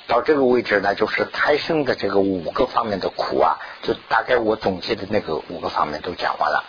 [0.07, 6.65] 到这个位置呢，就是胎生的这个五个方面的苦啊，就大概我总结的那个五个方面都讲完了。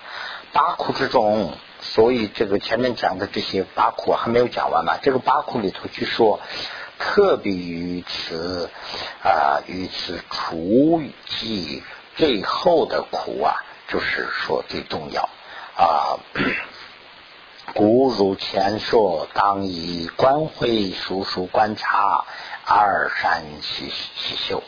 [0.51, 4.97] 八苦之中，所以这个前面讲的这些八苦还没有讲完嘛？
[5.01, 6.41] 这个八苦里头去说，
[6.99, 8.70] 特别于此
[9.24, 11.84] 啊，于此除记
[12.20, 13.55] 最后的苦啊，
[13.88, 15.30] 就是说最重要
[15.78, 16.20] 啊。
[17.74, 22.26] 古如前说，当以观会叔叔观察
[22.65, 24.61] 二善其其修，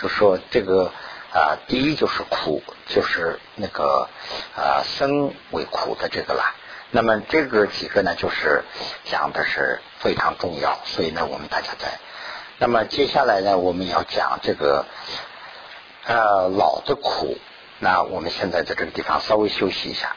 [0.00, 0.90] 就说这个
[1.32, 4.08] 啊，第一就是苦，就是那个
[4.56, 6.56] 啊生为苦的这个啦。
[6.90, 8.64] 那么这个几个呢，就是
[9.04, 12.00] 讲的是非常重要，所以呢，我们大家在。
[12.58, 14.86] 那么接下来呢，我们要讲这个
[16.06, 17.36] 呃老的苦。
[17.78, 20.16] 那我们现在在这个地方稍微休息一下。